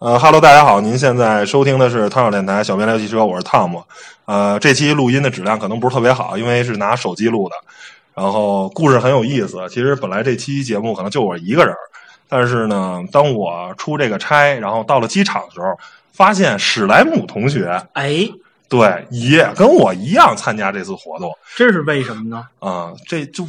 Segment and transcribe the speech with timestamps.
[0.00, 3.82] 呃哈喽，大家好，您现在收听的是汤小电台小编聊汽车，我是汤姆。
[4.26, 7.56] 呃，这期录音的质量可能不是特别好，因为是拿手机录的。
[8.14, 11.74] 然后故事很有意思，其实本来这期节目可能就我一个人，
[12.28, 15.76] 但是呢，当我出这个差，然后到了机场的时候，
[16.12, 18.28] 发现史莱姆同学，哎，
[18.68, 21.36] 对，也跟我一样参加这次活动。
[21.56, 22.44] 这是为什么呢？
[22.60, 23.44] 啊、这就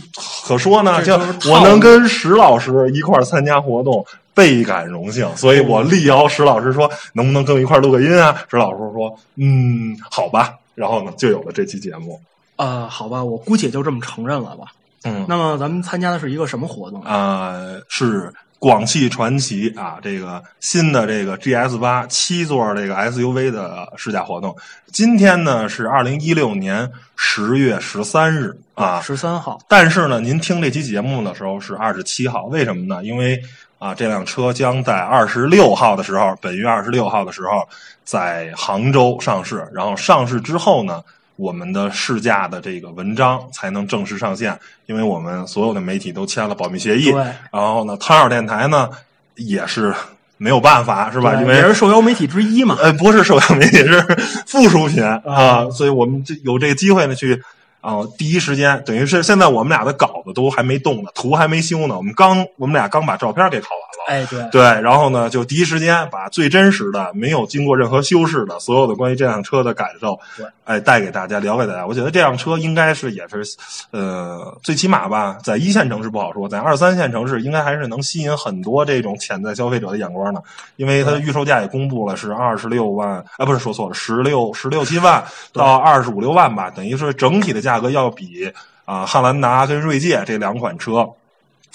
[0.47, 1.13] 可说呢，就
[1.47, 4.03] 我能跟史老师一块儿参加活动，
[4.39, 8.33] 倍感荣幸，所以我力邀石老师说，能不能跟我一块儿录个音啊？
[8.49, 10.55] 石老师说，嗯，好吧。
[10.75, 12.17] 然后呢，就有了这期节目。
[12.55, 14.67] 呃，好吧，我姑且就这么承认了吧。
[15.03, 17.01] 嗯，那么咱们参加的是一个什么活动？
[17.03, 17.53] 啊、
[17.89, 24.55] 是广汽传祺啊，这个新的这个 GS 八七座这个 SUV 的试驾活动。
[24.87, 29.59] 今天呢是二零一六年十月十三日啊，十三号。
[29.67, 33.03] 但是呢，您听这期节目的时候是二十七号，为什么呢？
[33.03, 33.41] 因为
[33.79, 37.67] 啊，这辆车将在二十六号的时候，本月二十六号的时候
[38.03, 39.65] 在杭州上市。
[39.73, 41.01] 然后上市之后呢，
[41.37, 47.11] 我们的试驾的这个文章才能正式上线，因为我们所有的媒体都签了保密协议。
[47.11, 47.21] 对
[47.51, 48.89] 然后呢，汤小电台呢
[49.35, 49.95] 也是
[50.35, 51.35] 没有办法，是吧？
[51.41, 52.77] 因为也是受邀媒体之一嘛。
[52.81, 54.01] 呃，不是受邀媒体，是
[54.45, 57.41] 附属品啊，所以我们就有这个机会呢，去
[57.81, 63.88] 啊、第一时间，等于是现在我们俩的稿子都还没动呢，图还没修呢，我们刚我们俩刚把照片给拷完。
[64.09, 71.85] 哎，对，对，然后呢，就第一时间把最真实的、没有经过任何修饰的所有的关于这辆车的感受对，哎，带给大家，聊给大家。
[71.85, 73.43] 我觉得这辆车应该是也是，
[73.91, 80.41] 呃，最起码吧，在一线城市不好说，在二三线城市应该还是能吸引很多这种潜在消费者的眼光的，
[80.77, 88.51] 因为它的预售价也公布了是二十六万，啊，不是说错了，十六十六七万到二十五六万吧，等于是整体的价格要比
[88.85, 91.07] 啊、汉兰达跟锐界这两款车。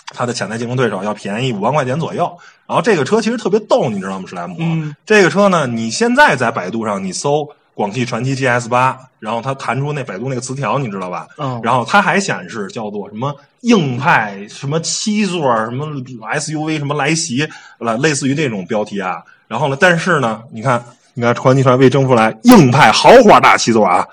[0.09, 4.27] 它的潜在竞争对手要便宜五万块钱左右，然后这个车其实特别逗，你知道吗？
[4.29, 11.27] 史莱姆，嗯这个车呢，你现在在百度上你搜广汽传祺 GS 八，然后它弹出那百度那个词条，你知道吧？
[11.39, 19.23] 嗯，然后它还显示叫做什么硬派什么七座什么 SUV 什么来袭，了类似于这种标题啊。
[19.49, 20.85] 然后呢，但是呢，你看，
[21.15, 24.07] 你看传祺传为征出来硬派豪华大七座啊，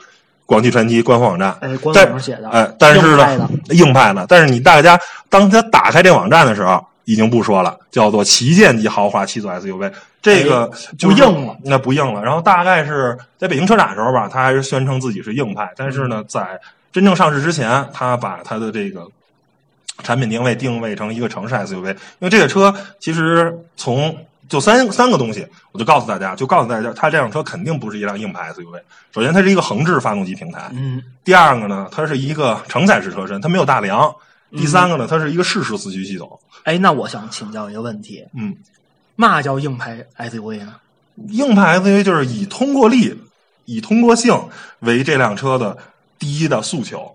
[0.51, 9.89] 广汽传祺官方网站，哎，网上写的，哎，但是呢的，硬派的，但是你大家当他打开这网站的时候，已经不说了，叫做旗舰级豪华七座 SUV，
[10.21, 10.69] 这个
[10.99, 12.21] 就硬了，那不硬了。
[12.21, 16.59] 然后大概是在北京车展的时候吧，他还是宣称自己是硬派，但是呢，在
[16.91, 19.07] 真正上市之前，他把他的这个
[20.03, 24.13] 产品定位定位成一个城市 SUV，因为这个车其实从
[24.51, 28.81] 就三三个东西，我就告诉大家，就告诉大家，它这辆车肯定不是一辆硬派 SUV。
[29.13, 34.13] 首先，它是一个横置发动机平台，嗯，第二个呢，它是一个承载式车身，它没有大梁。
[34.51, 36.37] 第三个呢，它是一个适时四驱系统。
[36.65, 38.53] 哎，那我想请教一个问题，嗯，
[39.15, 40.75] 嘛叫硬派 SUV 呢？
[41.29, 43.17] 硬派 SUV 就是以通过力、
[43.63, 44.37] 以通过性
[44.79, 45.77] 为这辆车的
[46.19, 47.09] 第一的诉求。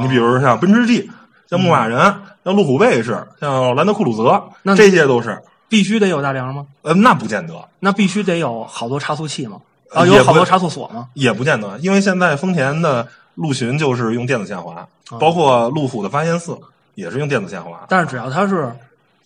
[0.00, 1.08] 你比如说像奔驰 G、
[1.48, 2.00] 像牧马人、
[2.44, 5.40] 像路虎卫士、像兰德酷路泽，那这些都是。
[5.70, 6.66] 必须得有大梁吗？
[6.82, 9.58] 呃，那不见得，那必须得有好多差速器吗？
[9.94, 11.08] 啊，有好多差速锁吗？
[11.14, 14.86] 也不见得，因为现在丰田的陆巡就是用电子限滑，
[15.18, 16.58] 包括路虎的发现四
[16.94, 17.86] 也是用电子限滑。
[17.88, 18.72] 但是只要它是，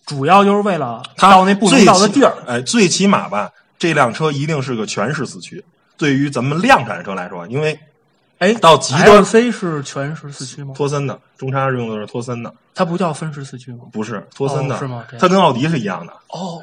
[0.05, 2.33] 主要就是为了它到那不能到的地儿。
[2.47, 5.63] 哎，最起码吧，这辆车一定是个全时四驱。
[5.97, 7.79] 对于咱们量产车来说，因为
[8.39, 10.73] 哎，到极端 LC 是全时四驱吗？
[10.75, 13.85] 托森的中差用的是托森的，它不叫分时四驱吗？
[13.91, 16.61] 不是托森的，哦是吗它跟奥迪是一样的，哦，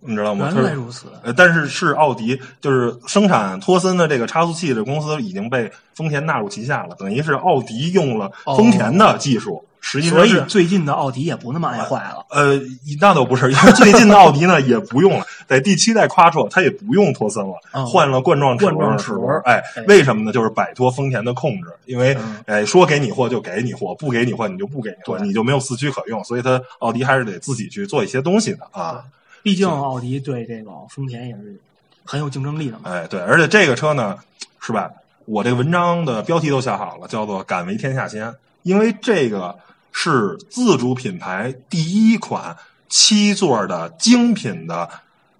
[0.00, 0.50] 你知道吗？
[0.54, 1.06] 原来如此。
[1.22, 12.26] 呃，但是是奥迪，就是生产托森的这个差速器的公司已经被丰田纳入旗下了，等于是奥迪用了丰田的技术，实际所以最近的奥迪也不那么爱坏了。
[12.30, 12.60] 呃，
[13.00, 20.32] 那倒不是，因为最近的奥迪呢 也不用了，在第七代 Quattro 它也不用托森了，嗯换了冠状齿冠状齿轮哎哎，为什么呢？
[20.32, 29.04] 就是摆脱丰田的控制，因为嗯哎说给你货就给你货，不给你货你就不给你货，对你就没有四驱可用，所以它奥迪还是得自己去做一些东西的啊。
[29.44, 31.56] 毕竟奥迪对这个丰田也是
[32.04, 32.90] 很有竞争力的嘛。
[32.90, 34.18] 哎，对，而且这个车呢，
[34.60, 34.90] 是吧？
[35.26, 39.56] 我这个文章的标题都想好了，叫做“敢为天下先”，因为这个
[39.98, 42.54] 是自主品牌第一款
[42.86, 44.86] 七座的精品的，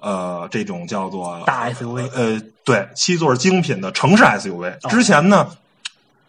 [0.01, 4.73] 呃，这种叫做大 SUV 呃，对，七座精品的城市 SUV。
[4.83, 4.89] 哦。
[4.89, 5.47] 之前呢，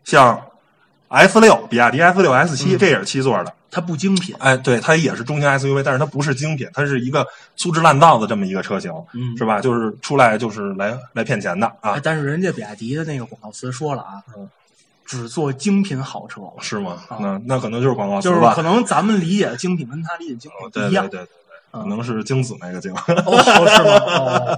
[0.03, 0.41] 像
[1.07, 2.77] F 六，比亚迪 F 六 S 七、嗯。
[2.77, 7.25] 这也是七座的，它不精品，哎，对，它也是中型 SUV，但是它不是精品，它是一个
[7.55, 9.37] 粗制滥造的这么一个车型，嗯。
[9.37, 9.61] 是吧？
[9.61, 11.91] 就是出来就是来来骗钱的啊。
[11.91, 14.49] 哎，，但是人家比亚迪的那个广告词说了啊，嗯
[15.07, 16.97] 只做精品好车，是吗？
[17.07, 18.61] 啊那那可能就是广告词就是吧可。
[18.61, 21.07] 能咱们理解的精品跟他理解的精品不一样。
[21.09, 21.29] 对对对
[21.71, 22.93] 对，可能是精子那个精。
[22.93, 24.57] 哦，是吗？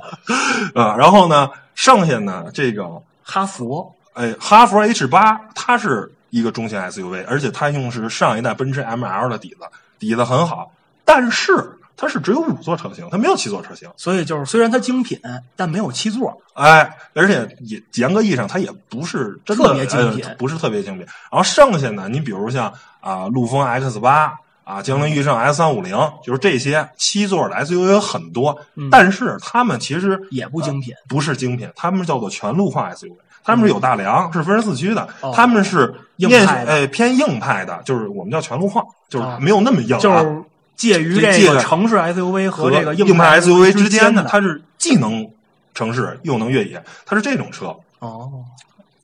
[0.84, 9.58] 啊，然后呢，剩下呢这个哈佛，哎，哈佛 H 八，它是一个中型 SUV，而且它用的是上一代奔驰 ML 的底子，
[10.00, 10.72] 底子很好，
[11.06, 11.79] 但是。
[12.00, 15.20] 它是只有五座车型，它没有七座车型，所以就是虽然它精品，
[15.58, 16.42] 但没有七座。
[16.54, 21.06] 哎，而且也严格意义上，它也不是真的特别精品，不是特别精品。
[21.30, 28.58] 然后剩下呢，你比如像啊，陆风 X 八啊，江铃驭胜 S 三五零，就是这些七座的 SUV 有很多，
[28.90, 33.12] 但是它们其实也不精品，不是精品，它们叫做全路况 SUV，
[33.44, 35.06] 它们是有大梁，是分时四驱的，
[35.36, 40.44] 它们是硬派，哎，偏硬派的，就是我们叫全路况，就是没有那么硬，就是。
[40.80, 45.30] 介于这个城市 SUV 和这个硬派 SUV 之间的，它是既能
[45.74, 47.76] 城市又能越野，它是这种车。
[48.00, 48.46] 哦，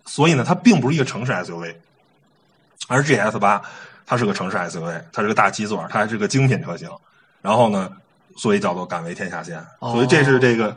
[0.05, 1.75] 所以呢，它并不是一个城市 SUV，
[2.87, 3.61] 而 GS 八
[4.05, 6.89] 它是个城市 SUV，它是个大七座，它还是个精品车型。
[7.41, 7.91] 然后呢，
[8.37, 9.61] 所以叫做敢为天下先。
[9.81, 10.73] 所以这是这个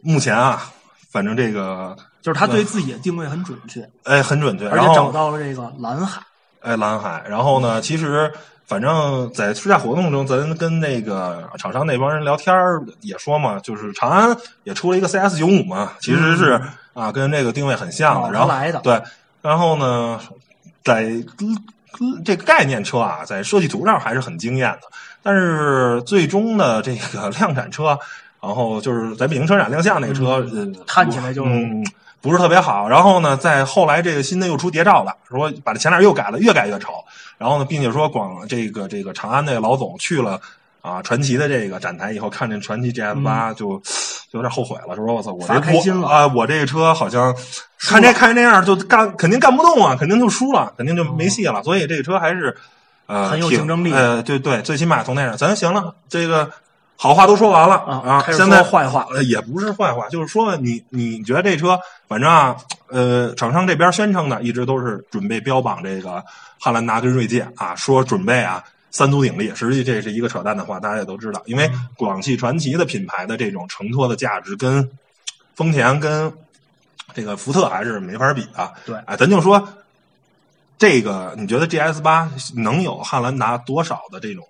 [0.00, 0.70] 目前啊，
[1.10, 6.22] 反正这个就是它对自己的定位很准确，哎，很准确，而且找到了这个蓝海，
[6.60, 7.24] 哎，蓝海。
[7.28, 8.32] 然后呢，其实。
[8.66, 12.52] 反正，在试驾活动中，咱跟那个厂商那帮人聊天
[13.00, 16.60] 也说嘛，就是长安也出了一个 CS 九五嘛，其实是
[16.92, 18.32] 啊，跟这个定位很像的。
[18.32, 19.00] 然后来的对，
[19.40, 20.20] 然后呢，
[20.82, 21.12] 在
[22.24, 24.88] 这个概念车啊，在设计图上还是很惊艳的，
[25.22, 27.96] 但是最终的这个 量产车，
[28.42, 30.44] 然后就是在北京车展亮相那个车，
[30.86, 31.44] 看起来就
[32.20, 32.88] 不是特别好。
[32.88, 36.92] 然后呢，在后来这个新的又出谍照了，说把这前脸又改了，越改越丑。
[37.38, 40.40] 然后呢，并且说广这个这个长安那个老总去了
[40.80, 43.82] 啊，传奇的这个展台以后，看见传奇 GS 八就
[44.30, 45.54] 有点后悔了，说：“我操，我这
[46.00, 47.34] 我啊，我这个车好像
[47.78, 51.62] 看这看这样就干，肯定干不动啊，肯定就输了，肯定就没戏了。
[51.62, 52.56] 所以这个车还是
[53.06, 53.92] 呃很有竞争力。
[53.92, 56.50] 呃，对对，最起码从那样，咱行了，这个
[56.96, 61.78] 好话都说完了啊，现在坏话也不是坏话，就是说你你觉得这车，
[62.08, 62.56] 反正啊，
[62.88, 66.24] 呃，厂商这边宣称的一直都是准备标榜这个。
[66.58, 71.40] 汉兰达跟锐界啊，说准备啊三足鼎立，实际这是一个扯淡的话，大家也都知道。
[71.44, 74.90] 因为广汽传祺的品牌的这种承托的价值，跟
[75.54, 76.32] 丰田跟
[77.12, 78.72] 这个福特还是没法比的。
[78.86, 79.68] 对，哎，咱就说
[80.78, 84.42] 这个，你觉得 GS 八能有汉兰达多少的这种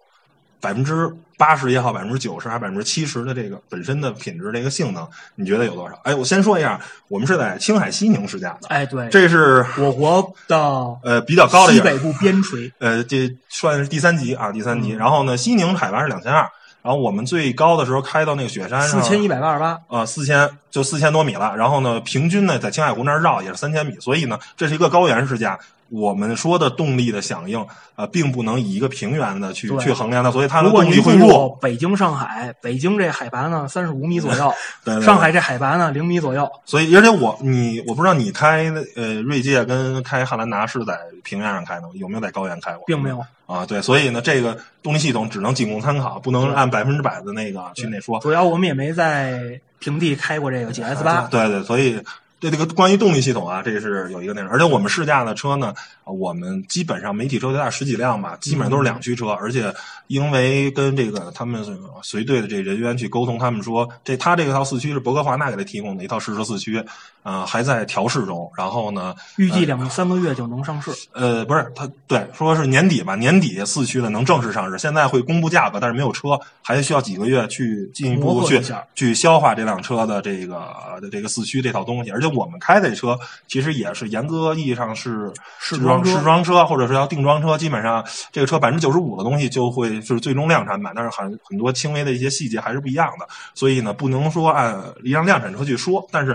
[0.61, 1.15] 百分之？
[1.39, 6.01] 八十也好，百分之九十还百分之七十的这个本身的品质，这个性能，你觉得有多少？
[6.03, 8.69] 哎，我先说一下，我们是在青海西宁试驾的。
[8.69, 10.57] 哎，对，这是我国的
[11.03, 14.93] 呃比较高的西北部边陲，呃，这算是第三级啊，第三级。
[14.93, 16.41] 然后呢，西宁海拔是两千二，
[16.81, 21.57] 然后我们最高的时候开到那个雪山上，四千一百八十八啊，四千就四千多米了。
[21.57, 25.59] 然后呢，平均呢在青海湖那儿绕也是三千米，所以呢，这是一个高原试驾。
[25.89, 27.65] 我们说的动力的响应
[27.95, 31.49] 啊，并不能以一个平原的去去衡量的，所以它的动力会弱。
[31.63, 34.53] 北京、上海，北京这海拔呢三十五米左右，
[35.01, 36.51] 上海这海拔呢零米左右。
[36.65, 38.65] 所以，而且我你我不知道你开
[38.97, 42.83] 呃锐界跟开汉兰达是在平原上开的，有没有在高原开过？
[42.85, 43.65] 并没有啊。
[43.65, 48.19] 对，所以呢，这个动力系统只能仅供参考，不能按百分之百的那个去那说。
[48.19, 51.29] 主要我们也没在平地开过这个 GS 八。
[51.31, 52.03] 对对，所以。
[52.39, 55.73] 对这个关于动力系统啊，这是有一个内容，而且我们试驾的车呢，
[56.05, 59.75] 我们基本上媒体车就大十几辆吧，基本上都是两驱车，而且
[60.09, 61.65] 因为跟这个他们
[62.03, 66.85] 随队的这人员去沟通，他们说这他这个套四驱是博格华纳给他提供的一套试车四驱，
[67.23, 70.91] 啊，还在调试中，然后呢，预计两三个月就能上市。
[71.13, 78.61] 呃，不是，他对说是年底吧，年底四驱的能正式上市，现在会公布价格，但是没有车，还需要几个月去进一步去
[78.95, 80.69] 去消化这辆车的这个
[81.01, 82.26] 的这个四驱这套东西，而且。
[82.27, 87.57] 我们开的车其实也是严格意义上是试装试装车，或者是要定装车。
[87.57, 93.27] 基本上这个车百分之九十五的东西就会是最终量产版，但是很很多轻微的一些细节还是不一样的。
[93.55, 96.35] 所以呢，不能说按一辆量产车去说，但是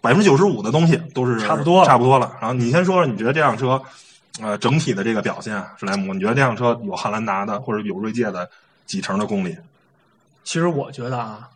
[0.00, 2.36] 百分之九十五的东西都是差不多差不多了。
[2.40, 3.80] 然后你先说说，你觉得这辆车
[4.40, 8.48] 呃整体的这个表现，史莱姆，你觉得这辆车有汉兰达的或者有锐界的
[8.86, 9.56] 几成的功力？
[10.44, 11.48] 其实我觉得啊。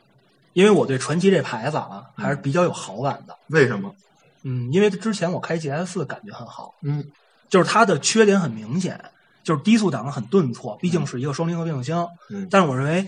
[0.56, 3.36] 因为我对传奇这牌子啊还是比较有好感的。
[3.48, 3.94] 为什么？
[4.42, 6.74] 嗯，因为之前我开 GS 四感觉很好。
[6.80, 7.04] 嗯，
[7.50, 8.98] 就是它的缺点很明显，
[9.44, 12.08] 就是低速档很顿挫，毕竟是一个双离合变速箱。
[12.30, 13.06] 嗯，但是我认为，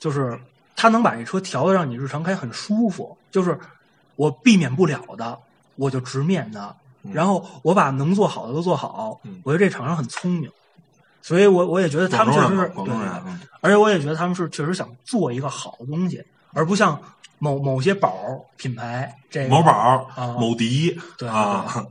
[0.00, 0.36] 就是
[0.74, 3.16] 它能把这车调的让你日常开很舒服。
[3.30, 3.56] 就是
[4.16, 5.38] 我避免不了的，
[5.76, 6.74] 我就直面它。
[7.12, 9.20] 然后我把能做好的都做好。
[9.44, 10.50] 我觉得这厂商很聪明，
[11.22, 12.94] 所以我我也觉得他们确实是对，
[13.60, 16.24] 而且我也觉得他们是确实想做一个好的东西。
[16.54, 16.98] 而不像
[17.38, 18.14] 某某些宝
[18.56, 21.84] 品牌，这个某宝啊，某迪对啊，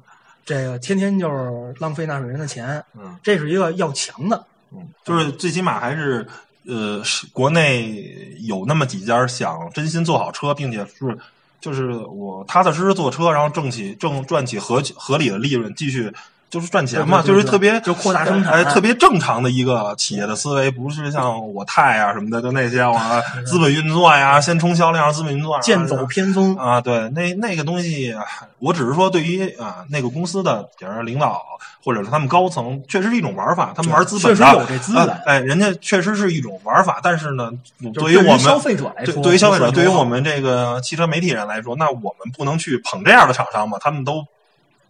[0.46, 6.28] 这个天天就是浪费纳税人的钱，嗯，这是一个要强的，嗯，就是最起码还是
[6.66, 11.18] 呃，是国内有那么几家想真心做好车，并且是
[11.62, 16.12] 就是我踏踏实实做车，然后挣起挣赚起合合理的利润，继续。
[16.54, 28.14] 就是赚钱嘛，就是特别就扩大生产，哎，特别正常的一个企业的思维，不是像我太啊什么的，就那些啊 资本运作呀，先冲销量，资本运作，剑走偏锋啊，对，那那个东西，
[28.60, 31.44] 我只是说对于啊那个公司的，比如领导
[31.84, 37.50] 或者是他们高层，确实是一种玩法，他们玩资本确实有这资本，哎，人家确实是一种玩法，但是呢，
[37.96, 44.24] 对于我们消费者来说，对于消费者，对于我们这个汽车媒体人来说，那我们不能去捧这样的厂商嘛，他们都。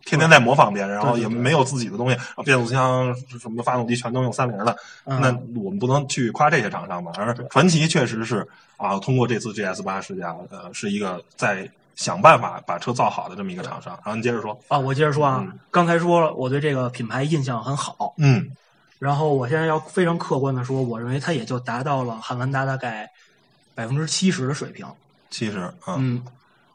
[0.06, 7.12] 天天在模仿别人，然后也没有自己的东西，变速箱什么发动机全都用三菱的，那我们不能去夸这些厂商吧？
[7.16, 8.46] 而传奇确实是
[8.76, 13.94] 啊，通过这次 GS 八事件，呃，是一个在想办法把车造好的这么一个厂商。
[14.04, 18.52] 然后你接着说啊，我接着说啊，刚才说了，我对这个品牌印象很好，嗯，
[19.00, 23.10] 然后我现在要非常客观的说，我认为它也就达到了汉兰达大概
[23.74, 24.86] 百分之七十的水平。
[25.30, 26.22] 七十，嗯，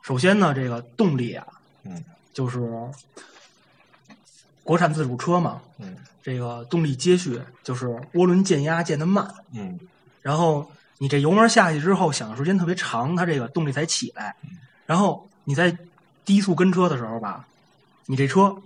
[0.02, 1.46] 首先呢，这个动力啊，
[1.84, 2.02] 嗯。
[2.38, 2.60] 就是
[4.62, 9.76] 国产自主车嘛，嗯，这个动力接续就是涡轮减压减的慢，嗯，
[10.22, 14.36] 然后你这油门下去之后响的时间特别长，它这个动力才起来，
[14.86, 15.76] 然后你在
[16.24, 17.44] 低速跟车的时候吧，
[18.06, 18.56] 你这车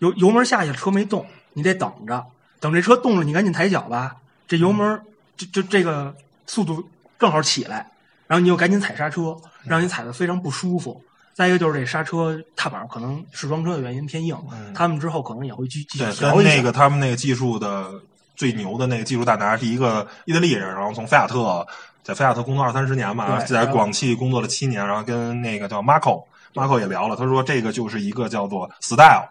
[0.00, 2.26] 油油门下去车没动，你得等着，
[2.58, 4.16] 等这车动了，你赶紧抬脚吧，
[4.48, 5.00] 这油门
[5.36, 6.12] 就就这个
[6.48, 6.84] 速度
[7.16, 7.92] 正好起来，
[8.26, 11.00] 然后你又赶紧踩刹车，让你踩的非常不舒服。
[11.34, 14.36] 再一个就是这刹车踏板可能试装车的原因偏硬，
[14.74, 16.50] 他们之后可能也会继继续调一下。
[16.50, 17.90] 那个他们那个技术的
[18.36, 21.66] 最牛的那个技术大拿是一个意大利人，然后从菲亚特
[22.02, 25.80] 在菲亚特工作二三十年嘛，在广汽工作了七年，然后跟那个叫
[26.54, 29.28] Marco，Marco 也聊了，他说这个就是一个叫做 Style。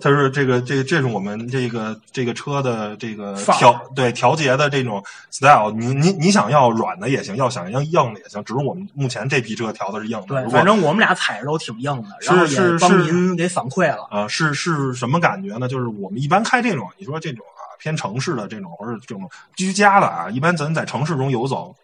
[0.00, 5.70] 他说：“这个，这个，这是我们这个这个车的这个调对调节的这种 style。
[5.70, 8.42] 你你你想要软的也行，要想要硬的也行。
[8.44, 10.26] 只是我们目前这批车调的是硬的。
[10.26, 14.06] 对，反正我们俩踩着都挺硬的，然后也帮您给反馈了。
[14.10, 15.68] 啊，是是什么感觉呢？
[15.68, 21.74] 就是我们一般开这种，你说这种啊偏城市的这种，或者这种居家的啊，一般咱在城市中游走，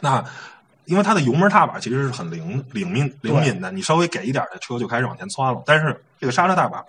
[0.00, 0.24] 那
[0.86, 5.62] 因为它的油门踏板其实是很灵灵敏灵敏的，你稍微给一点的车就开始往前窜了。
[5.66, 6.82] 但是这个刹车踏板。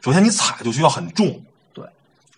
[0.00, 1.42] 首先，你踩就需要很重，
[1.74, 1.84] 对，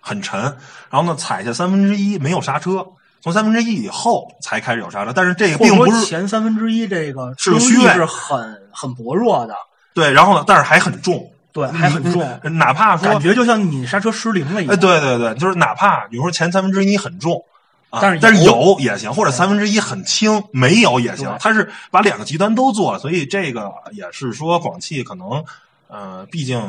[0.00, 0.40] 很沉。
[0.88, 2.87] 然后呢，踩下三分之一没有刹车，
[3.21, 5.12] 从三分之一以后才开始有刹车。
[5.14, 9.54] 但是这个并不是前三分之一，这个是虚位，是很很薄弱的。
[9.92, 12.40] 对，然后呢，但是还很重，对，还很重。
[12.59, 14.80] 哪怕说感觉就像你刹车失灵了一样。
[14.80, 17.45] 对对对，就是哪怕比如说前三分之一很重，
[17.90, 21.35] 但是但是有也行，或者三分之一很轻，没有也行。
[21.40, 25.44] 它是把两个极端都做了，所以这个也是说广汽可能。
[25.92, 26.62] 呃，毕竟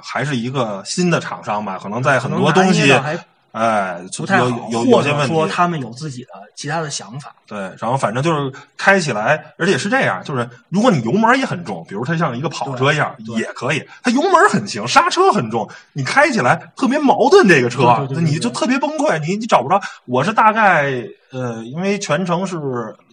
[0.00, 2.94] 还是一个新的厂商吧，可能在很多东西，
[3.52, 5.34] 哎，不太好，有些问题。
[5.34, 7.34] 说他们有自己的其他的想法。
[7.46, 13.86] 对，然后反正就是开起来，而且是这样，就是如果你油门也很重，比如它像一个跑车一样，也可以。
[14.02, 17.46] 它油门很轻，刹车很重，你开起来特别矛盾。
[17.46, 19.78] 这个车，你就特别崩溃，你你找不着。
[20.06, 22.56] 我是大概呃，因为全程是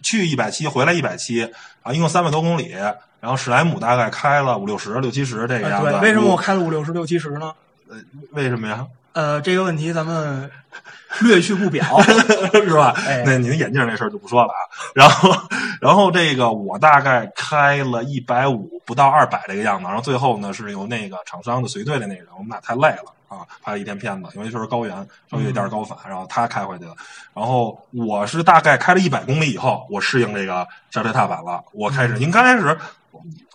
[0.02, 1.44] 去一百七，回来一百七
[1.82, 2.74] 啊，一共三百多公里。
[3.20, 5.90] 然后史莱姆大概开了五六十、六七十这个样子。
[5.90, 7.52] 对，为什么我开了五六十、六七十呢？
[7.90, 7.98] 呃，
[8.32, 8.86] 为什么呀？
[9.12, 10.50] 呃，这个问题咱们
[11.20, 11.84] 略去不表，
[12.54, 12.94] 是吧？
[13.24, 14.60] 那您眼镜那事儿就不说了啊。
[14.94, 15.34] 然后，
[15.80, 19.84] 然后这个我大概开了一百五不到二百这个样子。
[19.84, 24.94] 然后最后呢，是由那个厂商的随队的那个人，我们俩太累了啊，拍了一天片子，因为就是高原，
[25.28, 26.94] 稍微有点高反，然后他开回去了。
[27.34, 32.78] 然后我是大概开了一百公里以后，我适应这个刹车踏板了，我开始，您刚开始。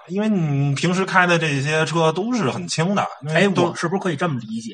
[0.08, 4.74] 因为你平时开的这些车都是很轻的，哎，我是不是可以这么理解？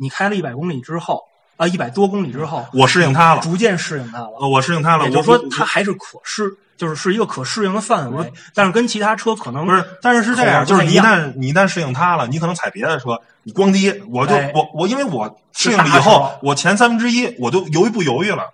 [0.00, 1.22] 你开了一百公里之后，
[1.56, 4.30] 啊，一百多公里之后，我适应它了，逐渐适应它了。
[4.48, 8.32] 我适应它了，也就是说，它还是可适，就是是一个可适应的范围。
[8.54, 18.52] 但是跟其他车可能不是，但是是这样，就是你一旦你一旦适应它了，你可能踩别的车，你咣叽，我就我我因为我适应了以后，我前三分之一我都犹豫不犹豫了。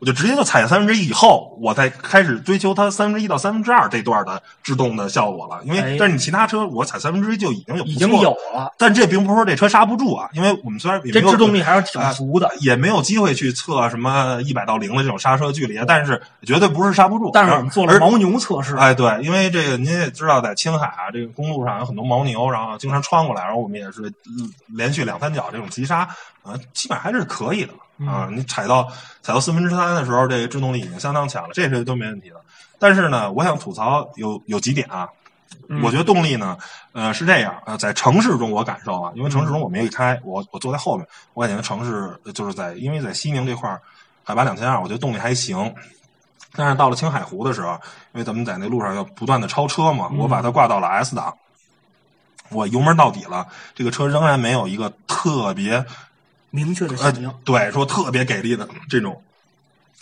[0.00, 5.60] 我就直接就踩三分之一以后，我再开始追求它三分之一到三分之二这段的制动的效果了。
[5.62, 8.72] 因为但是你其他车，我踩三分之一就已经有已经有了。
[8.78, 17.30] 但这并不是说这车刹不住啊，因为我们虽然这制动力还是挺足的，也没有机会去测什么一百到零的这种刹车距离，但是绝对不是刹不住。
[17.34, 18.74] 但是我们做了牦牛测试。
[18.76, 24.10] 哎，对，因为这个您也知道，在青海啊，这个公路上有很多牦牛，然后经常穿过来，然后我们也是
[24.68, 26.08] 连续两三脚这种急刹，
[26.42, 27.74] 啊，基本还是可以的。
[28.06, 28.86] 啊，你踩到
[29.22, 32.36] 踩到四分之三的时候，这个制动力已经相当强了，这是都没问题的。
[32.78, 35.08] 但是呢，我想吐槽有有几点啊，
[35.82, 36.56] 我觉得动力呢，
[36.92, 43.80] 呃，是这样呃，在城市中我感受啊，因为城市中我没开，我我坐在后面，我感觉城市就是在因为在西宁这块儿
[44.24, 45.74] 海拔两千二，我觉得动力还行。
[46.52, 47.72] 但是到了青海湖的时候，
[48.12, 51.32] 因为咱们在那路上要不断的超车嘛，我把它挂到了 S 档，
[52.48, 55.84] 我油门到底了，这个车仍然没有一个特别
[56.50, 59.22] 明确的呃响应。，对，说特别给力的这种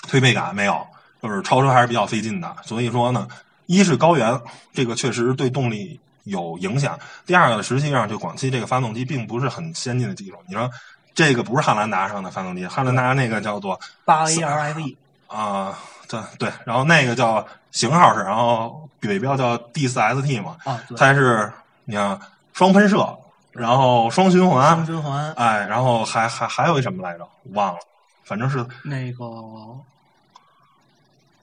[0.09, 0.87] 推背感没有，
[1.23, 2.57] 就是超车还是比较费劲的。
[2.65, 3.29] 所以说呢，
[3.67, 4.41] 一是高原，
[4.73, 6.95] 这个确实对动力有影响；
[7.27, 10.37] 第二个，实际上就广汽这个发动机并不是很先进的技术。
[10.47, 10.71] 你说
[11.15, 15.79] 这个不是汉兰达上的发动机，汉兰达那个叫做八 A R F E，啊，
[16.09, 21.53] 对对，然后那个叫型号是，然后尾标叫 D 四 ST 嘛，啊，它是
[21.85, 22.19] 你看
[22.53, 23.19] 双喷射，
[23.53, 24.75] 然后双循环。
[24.75, 25.33] 双，循环。
[25.33, 27.29] 哎，然后还还还有一什么来着？
[27.45, 27.79] 我忘了，
[28.25, 29.25] 反正是那个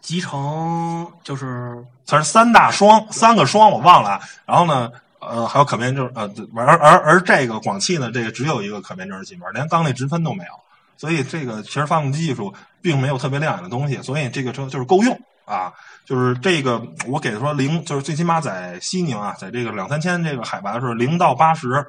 [0.02, 4.22] 集成就是它是三大双，三个双我忘了啊。
[4.46, 10.52] 然后呢，呃，还有可变就是呃，对而而而这个广汽呢，这个只有一个可变正时气门，连缸内直喷都没有，
[10.96, 15.72] 所以这个其实发动机技术并没有特别亮眼的东西，所以这个车就是够用啊。
[16.06, 21.86] 就是这个，我给说零，就是最起码在西宁啊，在这个两三千这个海拔的时候，零到八十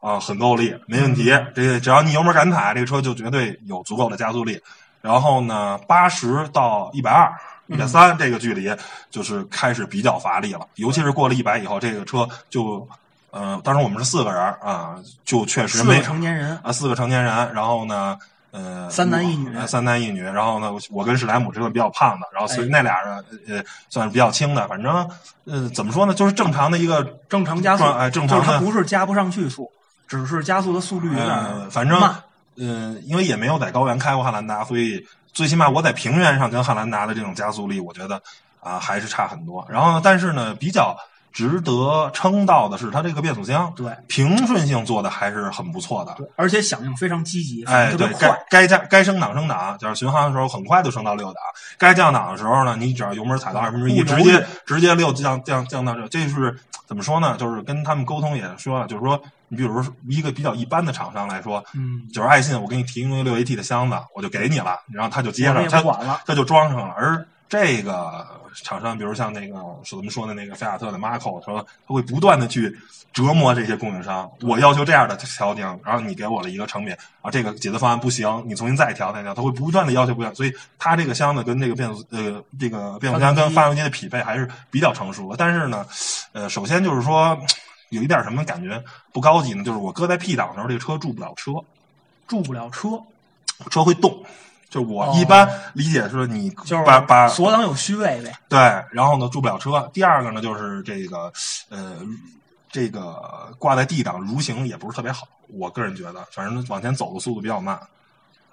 [0.00, 1.32] 啊，很够力，没问题。
[1.54, 4.60] 这个只要你油门敢踩，这个车就绝对有足够的加速力。
[5.00, 7.32] 然后呢，八十到一百二、
[7.66, 8.72] 一百三这个距离，
[9.10, 10.66] 就是开始比较乏力了。
[10.76, 12.88] 尤其是过了一百以后，这个车就，
[13.30, 18.18] 呃，当时我们是四个人啊，就确实没四个成年人，啊，四个成年人，然后呢，
[18.50, 25.08] 呃，三男一女呃三男一女，然后呢，我我跟史莱姆是个比较胖的，然后所以哎那俩人呃算是比较轻的，反正
[25.44, 29.70] 呃怎么说呢，就是正常的一个正常加速，状哎正常的就是它不是加不上去速，
[30.06, 32.16] 只是加速的速率有点呃，反正慢。
[32.58, 38.18] 嗯、因为也没有在高原开过汉兰达，所以最起码我在平原上跟汉兰达的这种加速力，我觉得
[38.60, 39.62] 啊、还是差很多。
[39.68, 40.96] 然后呢，但是呢，比较
[41.36, 46.14] 值得称道的是它这个变速箱，对平顺性做的还是很不错的。
[46.16, 48.62] 对，而且响应非常积极，哎，对快该。
[48.62, 51.34] 该加该升档升档，就是巡航的时候很快就升到六档；
[51.76, 57.36] 该降档的时候呢，你只要油门踩到二分之一，直接直接六降降降到这，这是怎么说呢？
[57.36, 66.22] 就是跟他们沟通也说了，就是说，你比如说一个比较一般的厂商来说，嗯，就是爱信，我给你提供一个六 AT 的箱子，我就给你了，然后他就接上，他管了。
[66.24, 66.94] 他就装上了。
[66.96, 68.26] 而这个
[68.62, 72.76] 厂商，比如像那个是我们说的那个菲亚特的 Marco，说他会不断的去
[73.12, 85.36] 折磨这些供应商，我要求这样的调定，然后你给我了一个成品，啊，这个解决方案不行，你重新再调再调，他会不断的要求不一样，所以他这个箱子跟这个变速呃这个变速箱跟发动机的匹配还是比较成熟的。
[85.36, 85.86] 但是呢，
[86.32, 87.38] 呃，首先就是说。
[87.90, 88.82] 有一点什么感觉
[89.12, 89.62] 不高级呢？
[89.62, 91.52] 就是我搁在 P 档的时候，这个车住不了车，
[92.26, 93.00] 住不了车，
[93.70, 94.24] 车会动。
[94.68, 98.32] 就我哦一般理解是你就是把把锁档有虚位呗。
[98.48, 98.58] 对，
[98.90, 99.88] 然后呢住不了车。
[99.92, 101.32] 第二个呢就是这个
[101.68, 101.96] 呃
[102.70, 107.80] 这个挂在 D 档蠕行也不是特别好，我个人觉得，反正往前走的速度比较慢。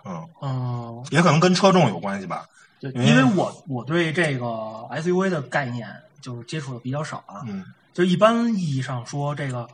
[0.06, 2.46] 嗯，嗯，也可能跟车重有关系吧。
[2.80, 4.46] 对，因为因为我我对这个
[4.92, 5.90] SUV 的概念
[6.22, 9.68] 就是接触的比较少啊，嗯，就一般意义上说，这个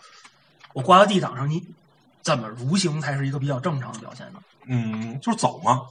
[0.73, 1.63] 我挂到 D 档上，你
[2.21, 4.39] 怎么蠕行才是一个比较正常的表现呢？
[4.67, 5.81] 嗯，就是走嘛，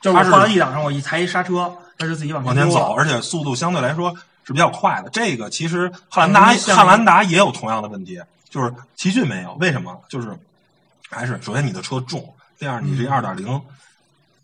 [0.00, 5.10] 就是挂到 D 档上，我一踩一刹车，它就自己往前走，而且速度相对来说是比较快的。
[5.10, 10.00] 这个其实汉兰达嗯汉兰达也有同样的问题，就是奇骏没有，为什么？
[10.08, 10.36] 就是
[11.10, 13.46] 还是首先你的车重，第二你嗯这二点零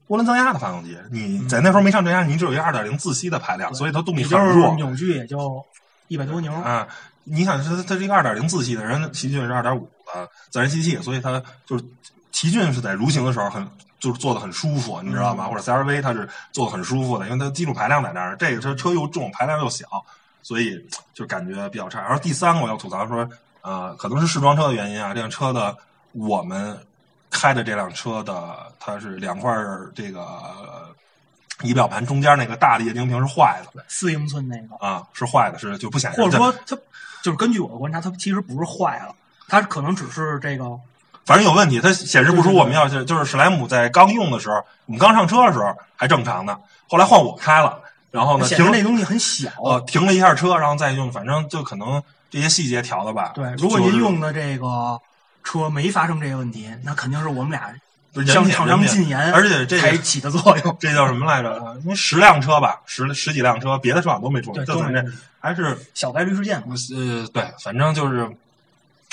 [0.09, 5.65] 涡轮增压的发动机，你在那时候没上正压，你只有一个二点零自吸的排量，所以它动力很弱扭矩也就
[6.09, 6.53] 一百多牛。
[6.53, 6.87] 啊。
[7.25, 11.85] 你想，它它是一个二点零自吸的人，奇骏是二点五的自然吸气，所以它就是
[12.33, 13.65] 奇骏是在蠕行的时候很
[14.03, 15.47] 就是做的很舒服，你知道吗？
[15.47, 19.87] 嗯或者 CRV 它是做的很舒服的，因为它基础排量在那儿，这个车车又重，排量又小，
[20.43, 20.85] 所以
[21.15, 22.01] 就感觉比较差。
[22.01, 23.29] 然后第三个我要吐槽说，
[23.61, 25.77] 呃，可能是试装车的原因啊，这辆车的
[26.11, 26.77] 我们
[27.31, 30.27] 开的这辆车的它是两块儿这个
[31.62, 36.21] 仪表盘中间那个大的液晶屏是坏的四英寸那个，啊，是坏的，是就不显示。
[36.21, 36.77] 或者说它
[37.23, 39.15] 就是根据我的观察，它其实不是坏了，
[39.47, 40.65] 它可能只是这个
[41.25, 44.57] 反正有问题，它显示不出我们要是就是史莱姆在刚用的时候，
[44.87, 46.59] 我们刚上车的时候还正常的，
[46.89, 47.81] 后来换我开了，
[48.11, 49.51] 然后呢停显示那东西很小。
[49.63, 53.33] 呃停了一下车，然后再用，反正就可能这些细节调的吧。
[53.35, 55.01] 对，如果您用的这个
[55.45, 57.73] 车没发生这个问题，那肯定是我们俩
[58.27, 60.77] 向厂商进言，而且这个才起的作用。
[60.79, 61.51] 这叫什么来着？
[61.53, 65.03] 呃因为十辆车吧，十十几辆车，别的车厂都没出，对，就咱这
[65.41, 66.63] 还是小概率事件。
[66.95, 68.31] 呃，对，反正就是，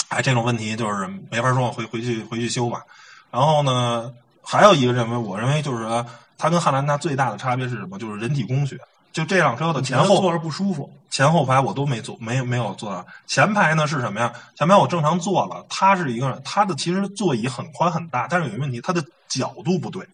[0.09, 2.83] 哎，这种问题就是没法说，回回去回去修吧。
[3.31, 4.11] 然后呢，
[4.43, 6.05] 还有一个认为，我认为就是说
[6.37, 7.97] 它跟汉兰达最大的差别是什么？
[7.97, 8.77] 就是人体工学。
[9.11, 13.05] 就这辆车的前后坐着不舒服，前后排我都没坐，没没有坐到。
[13.25, 14.31] 前排呢是什么呀？
[14.55, 20.07] 前排我正常坐了，它是一个它的其实座椅很宽很大，但是有一个问题，它的角度不对。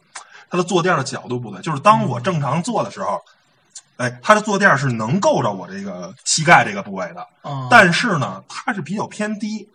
[0.49, 1.61] 它的坐垫的角度不对。
[1.61, 3.21] 就是当我正常坐的时候，
[3.97, 7.27] 哎，它的坐垫是能够着我这个膝盖这个部位的，
[7.69, 9.67] 但是呢，它是比较偏低。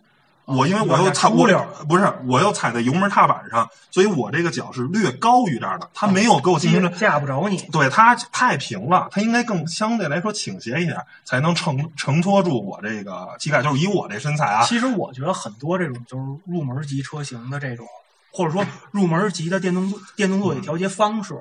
[0.45, 1.47] 我因为我又踩我
[1.87, 7.57] 不是我又踩在油门踏板上，所以我这个脚是略高于这儿的，它没有给我进行架不着你。
[7.71, 13.61] 对，它太平了，它应该更相对来说倾斜一点，才能承承托住我这个膝盖。
[13.61, 17.85] 就是以我这身材啊，其实我觉得很多这种就是入门级车型的这种，
[18.33, 21.35] 或者说 入门级的电动电动座椅调节方式，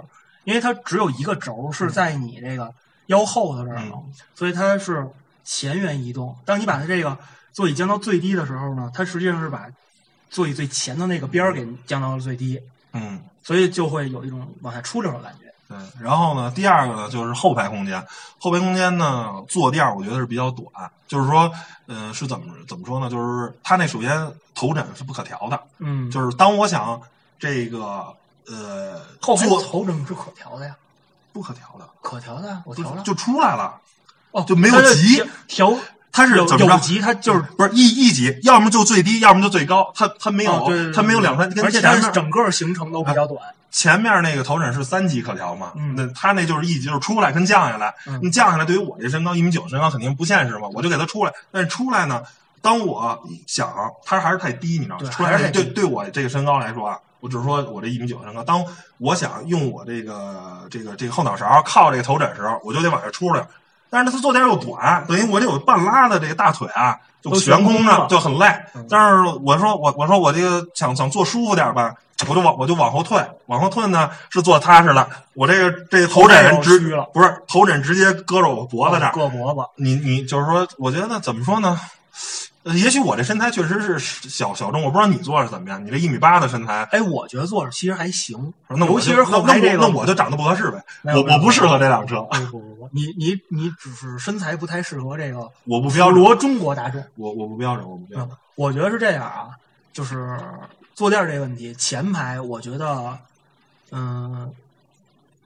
[0.44, 2.72] 因为它只有一个轴是在你这个
[3.06, 4.02] 腰后的这儿嘛，
[4.34, 5.08] 所以它是
[5.42, 6.36] 前缘移动。
[6.44, 7.18] 当你把它这个。
[7.60, 9.66] 座椅降到最低的时候呢，它实际上是把
[10.30, 12.58] 座椅最前的那个边儿给降到了最低，
[12.94, 15.52] 嗯，所以就会有一种往下出溜的感觉。
[15.68, 18.02] 对，然后呢，第二个呢就是后排空间，
[18.38, 20.66] 后排空间呢坐垫我觉得是比较短，
[21.06, 21.52] 就是说，
[21.86, 23.10] 嗯，是怎么怎么说呢？
[23.10, 26.98] 就是它那首先头枕是不可调的，嗯，就是当我想
[27.38, 28.06] 这个
[28.46, 30.74] 呃后排头枕是可调的呀，
[31.34, 33.78] 不可调的，可调的，我调了就出来了，
[34.30, 35.74] 哦，就没有急调。
[36.12, 36.78] 它是怎么着？
[36.80, 39.92] 级它就是不是一一级，要么就最低，要么就最高。
[39.94, 43.38] 它它没有，它没有两三，而且它整个行程都比较短。
[43.70, 45.72] 前面那个头枕是三级可调嘛？
[45.94, 47.94] 那它那就是一级，就是出来跟降下来。
[48.20, 51.32] 你降下来，对于我这身高一米九身高肯定不现实嘛，我就给它出来。
[51.52, 52.20] 但是出来呢，
[52.60, 53.72] 当我想
[54.04, 55.08] 它还是太低，你知道吗？
[55.10, 58.64] 出来对对我这个身高来说啊，我只是说我这一米九身高，当
[58.98, 63.46] 我想用我这个这个这个后脑勺靠这个头枕时候，我就得往下出来。
[63.90, 68.46] 但是它坐垫又短，等于我这有半拉的这个大腿啊，就悬空着，就很累。
[68.88, 71.92] 但是我说我我说我这个想想坐舒服点吧，
[72.28, 75.08] 我就往我就往后退，往后退呢是坐踏实了。
[75.34, 76.78] 我这个这头枕直
[77.12, 79.60] 不是头枕直接搁着我脖子这儿，搁脖子。
[79.76, 81.78] 你你就是说，我觉得怎么说呢？
[82.64, 85.82] 也许我这身材确实是小小众，我不知道你坐着怎么样。
[85.82, 88.52] 你这一米八的身材，哎，我觉得坐着其实还行。
[88.68, 90.84] 那尤其是后排这个，那我就长得不合适呗。
[91.04, 92.20] 我我不适合这辆车。
[92.20, 95.50] 不不不，你你你只是身材不太适合这个。
[95.64, 96.38] 我不标准。
[96.38, 97.02] 中国大众。
[97.16, 98.36] 我我不标准，我不标准。
[98.56, 99.48] 我觉得是这样啊，
[99.90, 100.38] 就是
[100.94, 103.18] 坐垫这个问题，前排我觉得，
[103.90, 104.52] 嗯，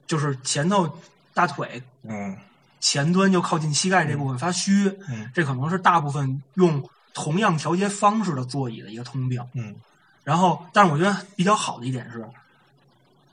[0.05, 0.99] 就是前头
[1.33, 2.35] 大腿，嗯，
[2.81, 6.83] 前端就靠近膝盖这部分发虚，嗯，这可能是大部分用。
[7.15, 9.73] 同样调节方式的座椅的一个通病，嗯，
[10.25, 12.27] 然后，但是我觉得比较好的一点是，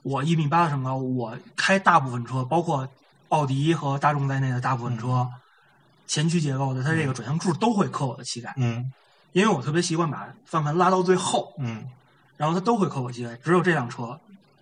[0.03, 2.89] 我一米八的身高，我开大部分车，包括
[3.31, 5.29] 奥迪和大众在内的大部分车，
[6.07, 8.93] 前驱结构的，它这个转向柱都会磕我的膝盖，嗯，
[9.33, 11.85] 因为我特别习惯把方向盘拉到最后，嗯，
[12.37, 14.17] 然后它都会磕我膝盖，只有这辆车，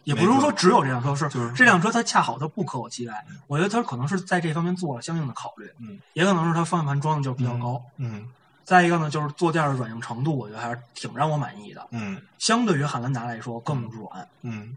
[0.04, 8.26] 也不能说只有这辆车是，这辆车它恰好它不磕我膝盖，我觉得它可能是在这方面做了相应的考虑，嗯，也可能是它方向盘装的就比较高，嗯。
[8.70, 11.84] 再一个呢，就是坐垫的软硬程度，我觉得还是挺让我满意的。
[11.90, 14.28] 嗯，相对于汉兰达来说更软。
[14.42, 14.76] 嗯，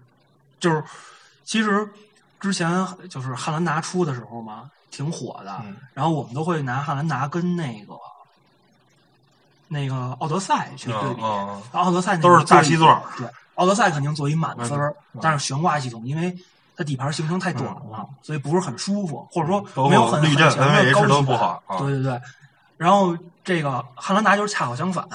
[0.60, 0.84] 就是
[1.44, 1.88] 其实
[2.40, 2.68] 之前
[3.08, 5.64] 就是汉兰达出的时候嘛，挺火的。
[5.94, 7.94] 然后我们都会拿汉兰达跟那个
[9.68, 11.22] 那个奥德赛去对比。
[11.74, 16.36] 奥德赛都是大七座，对，奥德赛肯定做一满分但是悬挂系统因为
[16.76, 21.62] 它底盘行程太短了，所以不是很舒服，或者说没有很滤震、NVH 都不好。
[21.78, 22.20] 对对对，
[22.78, 23.16] 然后。
[23.44, 25.06] 这个汉兰达就是恰好相反，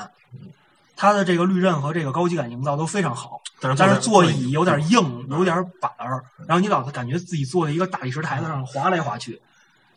[0.96, 9.40] 它的这个滤震和这个高级感营造都非常好，但是座椅有点硬，有点板儿，然后你老是感觉自己坐在一个大理石台子上滑来滑去。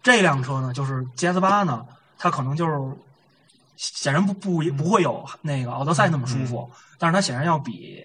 [0.02, 1.86] 这辆车呢，就是 GS 八呢，
[2.18, 2.74] 它可能就是
[3.76, 8.02] 显然不不不会有那个奥德赛那么舒服，但是它显然要比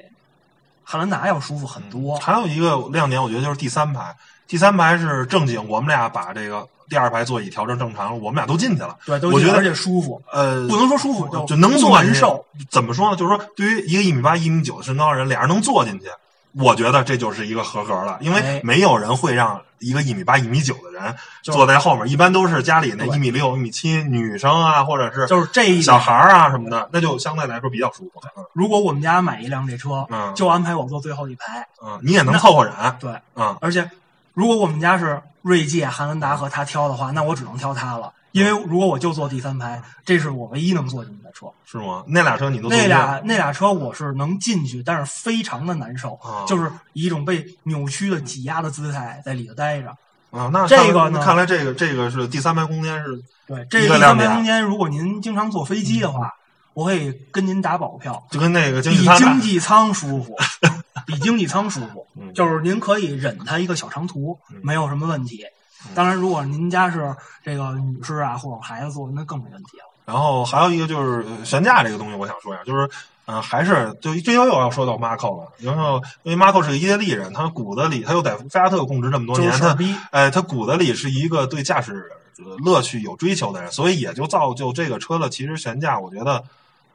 [0.83, 2.19] 汉兰达要舒服很多。
[2.19, 4.17] 还有一个亮点，我觉得就是第三排，
[4.49, 6.69] 第三排是正经，我们俩把这个。
[6.88, 8.96] 第二排座椅调整正常了，我们俩都进去了。
[9.05, 10.22] 对，我觉得而且舒服。
[10.33, 12.44] 呃，不能说舒服，就能坐难受。
[12.70, 13.16] 怎么说呢？
[13.16, 16.07] 就是说，对于一个一米八、一米九的身高人，俩人能坐进去，
[16.53, 18.18] 我觉得这就是一个合格了。
[18.20, 28.22] 因为没有人会让一个一米八、一米九的人坐在后面，一般都是家里那一米六、一米七女生啊，或者是就是这小孩啊什么的，那就相对来说比较舒服。
[28.55, 31.66] 如果我们家买一辆这车，嗯就安排我坐最后一排。
[31.85, 32.72] 嗯，你也能凑合忍。
[32.99, 33.88] 对，嗯，而且
[34.37, 35.20] 如果我们家是。
[35.46, 41.46] 锐界、汉兰达和他挑的话，那我只能挑他了，因为如果我就坐第三排，这是我唯一能坐进去的车。
[41.64, 42.03] 是吗？
[42.09, 46.18] 那俩车你都那俩那俩车我是能进去，但是非常的难受，
[46.49, 49.90] 就是以一种被扭曲的挤压的姿态在里头待着。
[50.33, 51.22] 啊，那这个呢？
[51.22, 56.35] 看来这个这个是第三排空间是对这个第三排空间，如果您经常坐飞机的话，
[56.75, 60.35] 我可以跟您打保票，就跟那个比经济舱舒服。
[61.07, 65.45] 比经济舱舒服，就是您可以忍它一个小长途，没有什么问题。
[65.95, 67.14] 当然，如果您家是
[67.45, 69.85] 这个女士啊或者孩子坐，那更没问题了。
[70.05, 72.85] 然后还有一个就是悬架这个东西，我想说一下，就是
[73.27, 75.53] 嗯、呃还是就这又又要说到 Marco 了。
[75.59, 79.79] 然后因为 Marco 是个意大利人，他骨子里他又在菲亚特供职这么多年，他
[80.11, 82.11] 哎，他骨子里是一个对驾驶
[82.64, 86.42] 乐趣有追求的人，所以也就造就这个车的其实悬架，我觉得。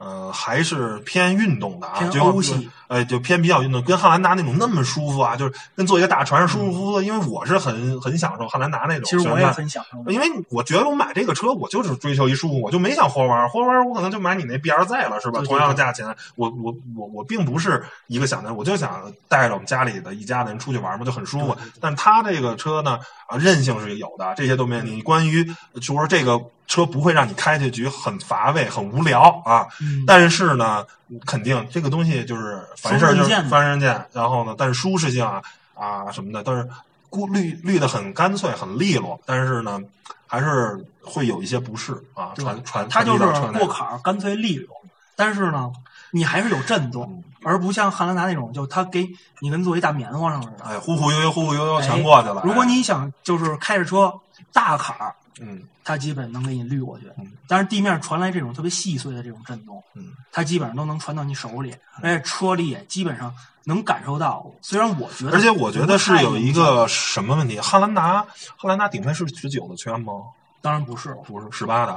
[0.02, 2.42] 呃，还是偏运动的啊，偏就
[2.88, 7.04] 呃，就偏比较运动，跟汉兰达那种那么舒服啊，就是跟坐一个大船上舒舒服服的。
[7.04, 10.10] 因为我是很很享受汉兰达那种其实我也很享受。
[10.10, 15.38] 因为我觉得我买这个车，我就是追求一舒服，我就没想活弯，活弯我可能就买你那 B R Z 了，是吧？
[15.38, 21.56] 对对同样的价钱，我我我我并不是一个想的，我就想带着我们家里的一家人出去玩嘛，就很舒服。
[21.80, 25.00] 但他这个车呢，啊，韧性是有的，这些都没问题。
[25.00, 25.44] 关于
[25.76, 26.38] 就说这个
[26.72, 30.82] 车不会让你开这局很乏味、很无聊啊，嗯，但是呢，
[31.26, 35.42] 肯定这个东西就是凡事就是凡人剑，然后呢，但是舒适性啊
[35.74, 36.66] 啊什么的，但是
[37.10, 39.78] 过滤滤的很干脆、很利落，但是呢，
[40.26, 43.24] 还是会有一些不适啊，传传它就是
[43.58, 44.74] 过坎儿干脆利落，
[45.14, 45.70] 但是呢，
[46.10, 47.24] 你还是有震动，嗯。
[47.44, 49.04] 而不像汉兰达那种，就它给
[49.40, 50.64] 你跟坐一大棉花上似的。
[50.64, 52.40] 哎，忽忽悠悠、忽忽悠悠哎全过去了。
[52.44, 52.66] 如果哎。
[52.66, 54.14] 你想就是开着车
[54.52, 57.32] 大坎儿，嗯它基本能给你滤过去嗯。
[57.48, 64.44] 但是地面传来这种特别细碎的这种震动，嗯，它基本上都能传到你手里，而且车里也基本上能感受到。
[64.60, 68.24] 虽然我觉得，而且我觉得是有一，个什么问题，汉兰达
[68.56, 70.12] 汉兰达顶配是十九的圈吗？
[70.60, 71.92] 当然不是不是十八的，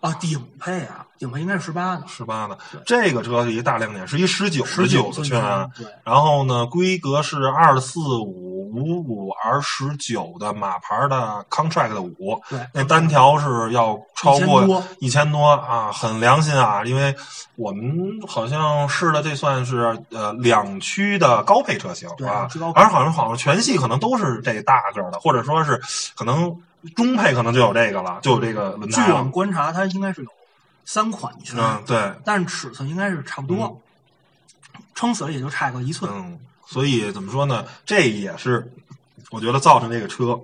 [0.00, 2.58] 啊，顶配啊，顶配应该是十八的，十八的。
[2.84, 5.70] 这个车是一个大亮点，是一十九十九的圈啊。
[5.76, 14.84] 对，然后呢，规格是二四五五五 R 十九的马牌的 Contract 的五，对，那单条是要超过1000多。
[15.00, 16.84] 一千多啊，很良心啊！
[16.84, 17.14] 因为
[17.56, 22.48] 我们好像试的这算是呃两驱的高配车型啊。
[22.74, 25.80] 而好像好像全系可能都是这大个儿的，或者说是
[26.16, 26.60] 可能
[26.94, 29.30] 中配可能就有这个了，就有这个轮据胎据我们。
[29.30, 30.30] 观察，它应该是有
[30.84, 33.80] 三款圈，嗯，对，但是尺寸应该是差不多，
[34.94, 36.10] 撑死了也就差个一寸。
[36.14, 36.38] 嗯，
[36.70, 37.64] 所以怎么说呢？
[37.86, 38.70] 这也是
[39.30, 40.38] 我觉得造成这个车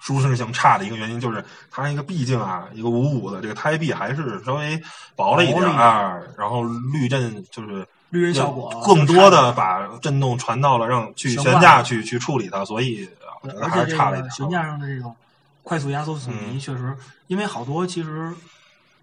[0.00, 4.82] 舒适性差的一个原因，就是它一个毕竟啊，一个五五的这个胎壁还是稍微
[5.16, 13.08] 薄了一点儿，然后滤震就是滤震效果更多的把震动传到了让去悬架去去处理它，所以
[13.40, 14.30] 我觉得还是差了一点。
[14.30, 15.16] 悬架上的这种
[15.62, 16.94] 快速压缩阻尼，嗯确实，
[17.28, 18.30] 因为好多其实，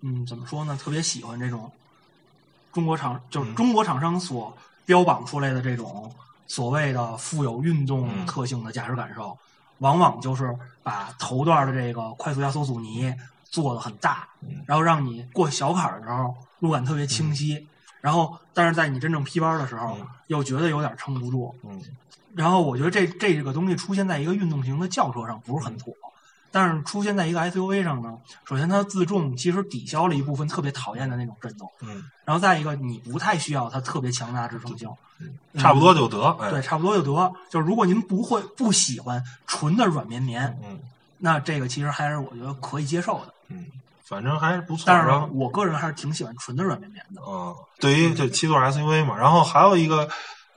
[0.01, 1.71] 嗯，怎么说呢，特别喜欢这种
[2.71, 4.55] 中国厂，就是嗯中国厂商所
[4.89, 6.11] 标榜出来的这种
[6.47, 8.25] 所谓的富有运动嗯。
[8.25, 9.37] 特性的驾驶感受，
[9.77, 14.63] 往往就是把头段的这个快速压缩阻尼做的很大，嗯。
[14.65, 17.67] 然后让你过小坎儿的时候路感特别清晰，
[18.01, 21.79] 然后但是在你真正劈弯的时候，嗯又觉得有点撑不住，嗯。
[22.33, 25.93] 然后我觉得这这个东西出现在一个运动型的轿车上不是很妥，
[26.51, 34.89] 但是出现在一个 SUV 上呢，首先它自重其实抵消了一部分特别讨厌的那种震动，嗯，然后再一个你不太需要它特别强大支撑性，
[35.55, 36.23] 差不多就得。
[36.39, 37.33] 哎，对，差不多就得。
[37.49, 40.79] 就是如果您不会不喜欢纯的软绵绵，嗯
[41.19, 43.33] 那这个其实还是我觉得可以接受的。
[43.49, 43.65] 嗯，
[44.05, 44.85] 反正还是不错。
[44.87, 47.21] 但是我个人还是挺喜欢纯的软绵绵的。
[47.27, 50.09] 嗯，对于这七座 SUV 嘛，然后还有一个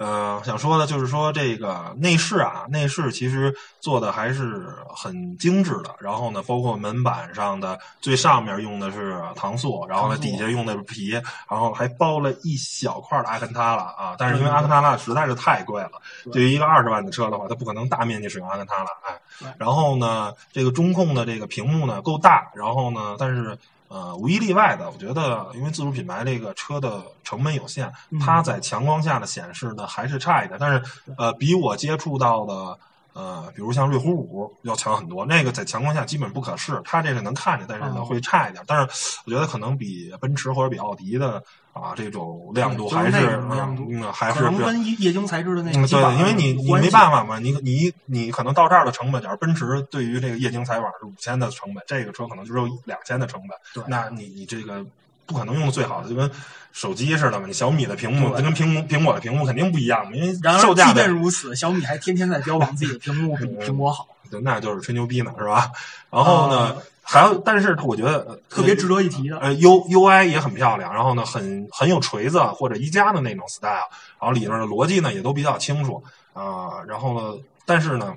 [0.02, 5.94] 呃想说的就是说这个内饰啊，内饰其实做的还是很精致的。
[6.00, 11.10] 然后呢，包括门板上的最上面用的是搪塑，然后呢底下用的是皮，
[11.48, 14.16] 然后还包了一小块的阿坎塔拉啊。
[14.18, 15.92] 但是因为阿坎塔拉实在是太贵了，
[16.24, 19.54] 对对于一个二十万的车的话，它不可能大面积使用阿坎塔拉，哎。
[19.58, 23.56] 然后呢，这个中控的这个屏幕呢够大，然后呢，但是
[23.92, 30.82] 呃无一例外的，我觉得因为自主品牌这个车的成本有限，嗯它在强光下的显示呢还是差一点，但是
[31.18, 32.78] 呃比我接触到的。
[33.14, 38.64] 呃，比如像瑞虎五要强很多，那个在强光下基本不可视，它这个能看见，但是呢哦会差一点。
[38.66, 54.84] 但是我觉得可能比奔驰或者比奥迪的啊这种亮度还是亮度还可能是比较跟液液晶材质的那嗯，个对，因为你你没办法嘛，你你你可能到这儿的成本，假如奔驰对于这个液晶踩板是五千的成本，这个车可能只有两千的成本，对那你你这个
[55.26, 56.30] 不可能用的最好的，就跟
[56.72, 65.70] 手机似的嘛，你小米的屏幕它跟苹果苹果的屏幕肯定不一样嘛，因为，售价的即便如此，小米还天天在标榜自己的屏幕比苹果好，对那就是吹牛逼呢，是吧？
[66.10, 69.36] 然后呢，呃还有，但是我觉得呃特别值得一提的。
[69.38, 73.88] 呃，U U I 也很漂亮，然后呢，很很有锤子或者一加的那种 style，
[74.20, 78.14] 然后里面的逻辑呢也都比较清楚啊、然后呢，但是呢，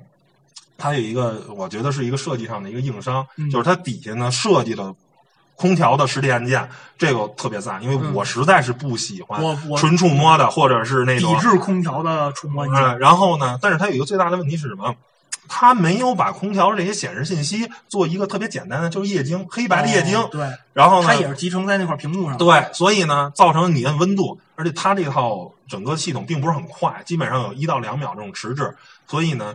[0.78, 4.94] 它有一个我觉得是一个设计上的一个硬伤，嗯就是它底下呢设计的
[5.56, 9.40] 空调的实体按键，这个特别赞，因为嗯我实在是不喜欢
[9.76, 14.94] 纯触摸的或者是那种抵制空调的触摸按键，呃，然后呢，但是它有一个最大的问题是什么？
[15.48, 20.20] 它没有把空调这些显示信息做一个特别简单的，就是液晶黑白的液晶。
[20.30, 22.36] 对，然后呢，它也是集成在那块屏幕上。
[22.36, 29.54] 对，所以呢，造成你按温度，而且它这套整个系统并不是很快，基本上有一到两秒这种迟滞，所以呢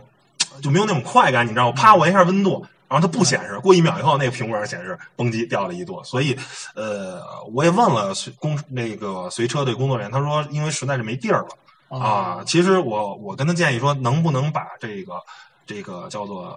[0.62, 1.76] 就没有那种快感，你知道吗？
[1.76, 2.66] 啪，我一下温度。
[2.92, 6.04] 然后它不显示，过一秒以后，那个屏幕上显示崩机掉了一座。
[6.04, 6.38] 所以，
[6.74, 12.42] 呃，我也问了随工那个随车的工作人员，他说因为实在是没地儿了啊。
[12.46, 15.14] 其实我我跟他建议说，能不能把这个
[15.64, 16.56] 这个叫做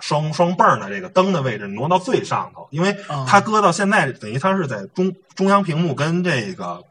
[0.00, 2.66] 双双泵的这个灯的位置挪到最上头？
[2.70, 2.96] 因为
[3.26, 6.82] 它搁到现在等于它是在中中央屏幕跟这个。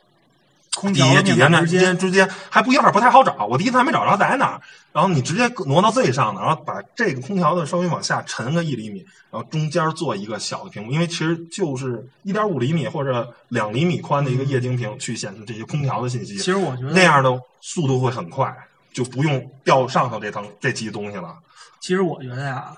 [0.75, 3.45] 空底下底下那之间之间还不一样，不太好找。
[3.45, 4.61] 我第一次还没找着在哪儿，
[4.91, 8.99] 然后你直接挪到最上头，然后把这个空调的稍微往下沉个一厘米，
[9.31, 16.35] 然后中间做一个小的屏幕，因为其实就是一点五厘米或者两厘米宽的一个液晶屏去显示这些空调的信息。
[16.35, 18.53] 其实我觉得那样的速度会很快，
[18.93, 21.35] 就不用掉上头这层这级东西了。
[21.79, 22.73] 其实我觉得呀，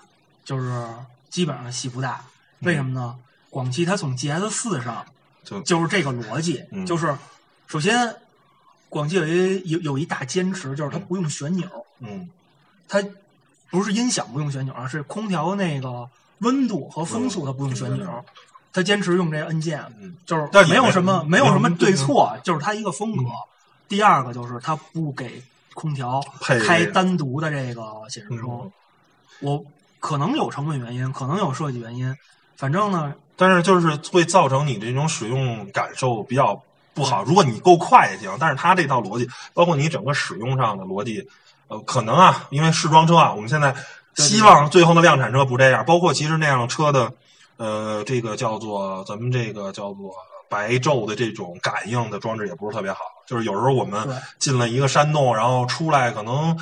[0.45, 0.85] 就是
[1.29, 2.21] 基本上戏不大。
[2.59, 3.15] 为什么呢？
[3.49, 5.05] 广汽它从 GS 四上
[5.43, 7.15] 就就是这个逻辑，就是。
[7.67, 8.15] 首先，
[8.87, 11.67] 广汽有一有有一大坚持，就是它不用旋钮。
[11.99, 12.29] 嗯，
[12.87, 13.03] 它
[13.69, 18.23] 不是音响不用旋钮啊，是空调那个温度和风速它不用旋钮，
[18.71, 19.83] 它坚持用这个按键。
[19.99, 23.25] 嗯，就是没有什么没有什么对错，就是它一个风格。
[23.89, 28.71] 第二个就是它不给空调开单独的这个显示窗。
[29.41, 29.61] 我
[29.99, 32.15] 可能有成本原因，可能有设计原因，
[32.55, 36.63] 反正呢，但是就是会造成你这种使用感受比较。
[36.97, 41.29] 不好，如果你够快也行，但是它这套逻辑，包括你整个使用上的逻辑，
[41.67, 43.75] 呃，可能啊，因为试装车啊，我们现在
[44.15, 45.85] 希望最后的量产车不这样。
[45.85, 47.13] 包括其实那辆车的，
[47.57, 50.11] 呃，这个叫做咱们这个叫做
[50.49, 56.57] 白昼的这种感应的装置也不是特别好，就是有时候我们进了一个山洞，然后出来可能。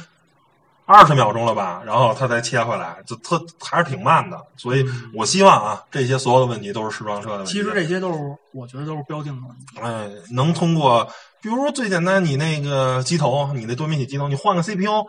[0.88, 4.39] 二十秒钟了吧，然后它才切回来，就特还是挺慢的。
[4.56, 7.52] 所以我希望啊，这些所有的问题都是试装车的问题。
[7.52, 8.19] 其实这些都是，
[8.52, 9.80] 我觉得都是标定的问题。
[9.82, 11.08] 哎，能通过，
[11.41, 15.08] 比如说最简单，你那个机头，你那多媒体机头，你换个 CPU，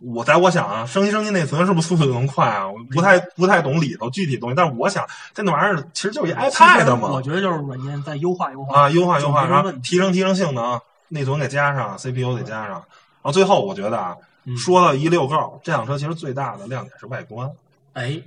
[0.00, 2.66] 我在我想啊，升级升级内存是不是速度就能快啊？
[2.66, 7.10] 我不太不太懂里头具体东西，但是我想这那玩意儿其实就是一 iPad 嘛。
[7.12, 14.16] 我觉得就是软件在优化优化啊，优化优化，然后提升提升性能，内存给加上，CPU 得加上，然后最后我觉得啊。
[14.56, 17.50] 说到一溜够，这辆车其实最大的亮点是外观，
[17.92, 18.20] 哎，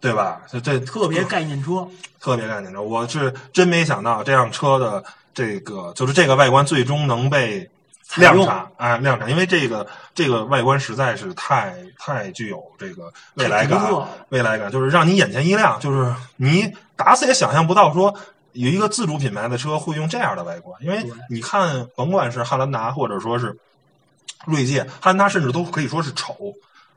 [0.00, 0.42] 对吧？
[0.50, 1.88] 这这特别概念车，
[2.20, 2.82] 特别概念车。
[2.82, 7.70] 我是真没想到这辆车的这个就是这个外观最终能被
[8.16, 13.80] 量产，哎，量产，因为这个这个外观实在是太太具有这个未来感，
[14.28, 18.14] 未来感就是让你眼前一亮，就是你打死也想象不到说
[18.52, 23.56] 有一个自主品牌的车会用这样的外观，因为你看，甭管是汉兰达或者说是。
[24.46, 26.36] 锐界、汉兰达甚至都可以说是丑，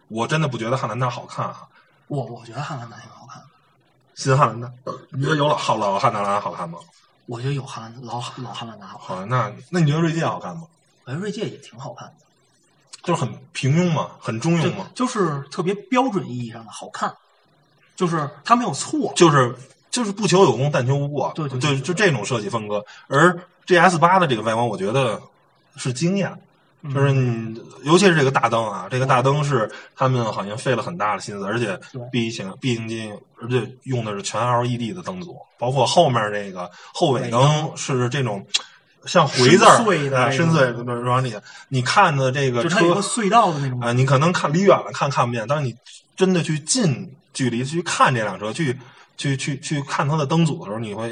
[0.08, 1.64] 我真的不觉得汉兰达好看啊。
[2.08, 3.42] 我我觉得汉兰达挺好看，
[4.14, 4.72] 新汉兰达，
[5.12, 6.80] 你觉得有老好老汉兰达好看吗？
[7.26, 9.28] 我觉得有汉兰老老汉兰达好看。
[9.28, 10.68] 那那你觉得锐界好看吗？
[11.06, 12.26] 我觉得锐界也挺好看的，
[13.04, 17.16] 就是很平庸嘛，很中庸嘛，就是特别标准意义上的好看，
[17.96, 19.56] 就是它没有错，就是
[19.90, 22.86] 就是不求有功，但求无过，对对，就就这种设计风格。
[23.08, 25.20] 而 G S 八的这个外观，我觉得
[25.76, 26.32] 是惊艳。
[26.94, 31.80] 就是你，尤其是这个大灯啊，这个大灯是他们好像费了很大的心思，而且
[32.12, 38.46] 毕竟毕竟而且用的是全 LED 的灯组，包括后面那个后尾灯是这种
[39.06, 41.36] 像回字儿深邃的往里，
[41.70, 45.76] 你看的这个车隧道的那种啊，你可能看离远了看看不见，但是你
[46.16, 48.78] 真的去近距离去看这辆车，去
[49.18, 51.10] 去去去看它的灯组的时候，你会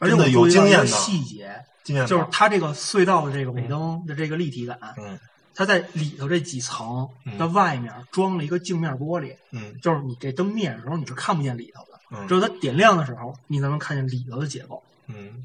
[0.00, 1.50] 真的有经验的细节。
[1.84, 5.18] 就是它这个隧道的这个尾灯的这个立体感，嗯，
[5.54, 7.06] 它在里头这几层
[7.38, 12.26] 的外面装了一个镜面玻璃，嗯，就是你这灯灭的时候你是看不见里头的，嗯。
[12.26, 15.44] 只有它点亮的时候你才能看见里头的结构，嗯，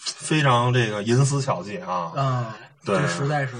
[0.00, 2.46] 非常这个银丝巧技啊，嗯，
[2.86, 3.52] 对，实在是，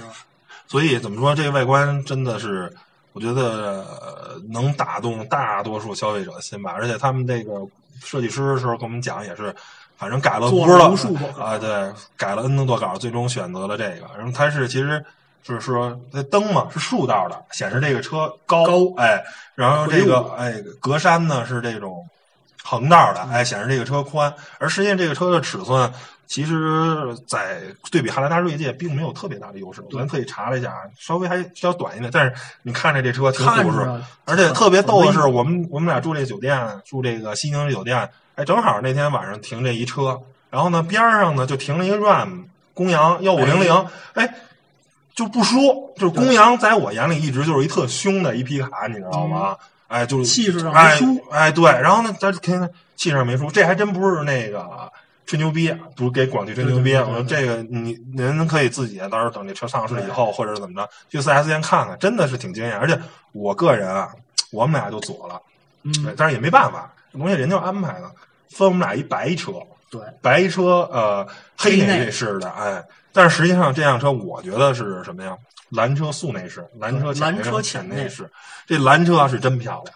[0.66, 2.74] 所以怎么说这个外观真的是，
[3.12, 7.68] 我觉得能打动大多数消费者的心吧，而且他们这个
[8.00, 9.54] 设计师的时候跟我们讲也是。
[9.98, 10.94] 反正改了不知道
[11.36, 14.06] 啊，对，改了 N 多稿，最终选择了这个。
[14.16, 15.04] 然后它是其实
[15.42, 18.64] 就是说，那灯嘛是竖道的，显示这个车高，
[18.96, 19.20] 哎，
[19.56, 22.08] 然后这个哎格栅呢是这种
[22.62, 24.32] 横道的，哎，显示这个车宽。
[24.58, 25.92] 而实际上这个车的尺寸，
[26.28, 29.80] 其实在对比汉兰达锐界并没有特别大的优势。
[29.80, 32.08] 我昨天特意查了一下，稍微还稍短一点。
[32.12, 32.32] 但是
[32.62, 38.08] 你看着这车挺舒适，而且特别逗的是，我们我们俩住这酒店，住这个西宁酒店。
[38.38, 44.32] 哎，正好那天晚上停这一车，然后呢边上呢就停了一个 RAM 公羊幺五零零，哎，
[45.12, 49.56] 就不说，就是公羊在我眼里一直就是一特凶的一皮卡，你知道吗？
[49.88, 54.88] 哎，就是气势上没哎输哎，对，然后呢，咱肯定气势上没输，这还真不是那个
[55.26, 56.94] 吹牛逼，不是给广汽吹牛逼。
[56.94, 62.78] 我说这个你您可以自己到时候等这车上市以后，或者是怎么着，去四 S 店看看，真的是挺惊艳。
[62.78, 62.96] 而且
[63.32, 64.10] 我个人啊，
[64.52, 65.42] 我们俩就左了，
[65.82, 68.10] 嗯，但是也没办法，这东西人家安排的，
[68.50, 69.52] 分我们俩一白车，
[69.90, 71.26] 对，白车呃
[71.56, 75.36] 黑黑内内饰的，哎，但是实际上这辆车我觉得是什么呀？
[75.70, 78.26] 蓝车素内饰，蓝车蓝车浅内饰，
[78.66, 79.94] 这蓝车是真漂亮。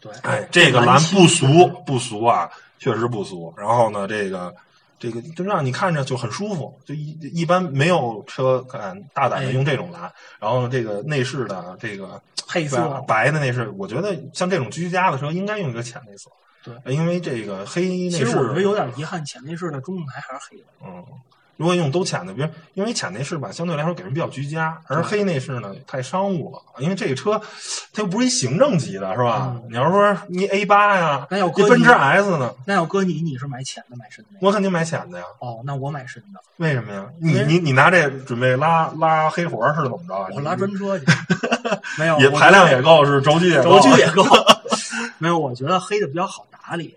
[0.00, 2.48] 对，哎，这个蓝不俗不俗啊，
[2.78, 3.52] 确实不俗。
[3.56, 4.54] 然后呢，这个
[4.98, 10.02] 这个就让你看着就很舒服，就一一般没有车敢大胆的哎用这种蓝。
[10.38, 16.30] 然后，这个内饰的这个配色白白的内饰，我觉得像这种居家的车应该用一个浅内色。
[16.64, 20.64] 对，因为这个黑内饰，其实我觉得有点遗憾，浅内饰的中控台还是黑的。
[20.84, 21.04] 嗯。
[21.56, 26.58] 如果用都浅的，比如因为浅内饰吧，相对来说给人比较居家，而黑内饰呢太商务了。
[26.80, 27.40] 因为这个车
[27.92, 29.52] 它又不是一行政级的，是吧？
[29.54, 34.38] 嗯你要说你 A 八呀，那要搁奔驰 S 呢，那要搁你，你是买浅的买深的？
[34.40, 35.24] 我肯定买浅的呀。
[35.38, 37.06] 哦，那我买深的，为什么呀？
[37.20, 40.26] 你你你拿这准备拉拉黑活是怎么着啊？
[40.34, 41.04] 我拉专车去。
[41.96, 44.24] 没有，也排量也够，是轴距也够，轴距也够。
[45.18, 46.96] 没有，我觉得黑的比较好打理。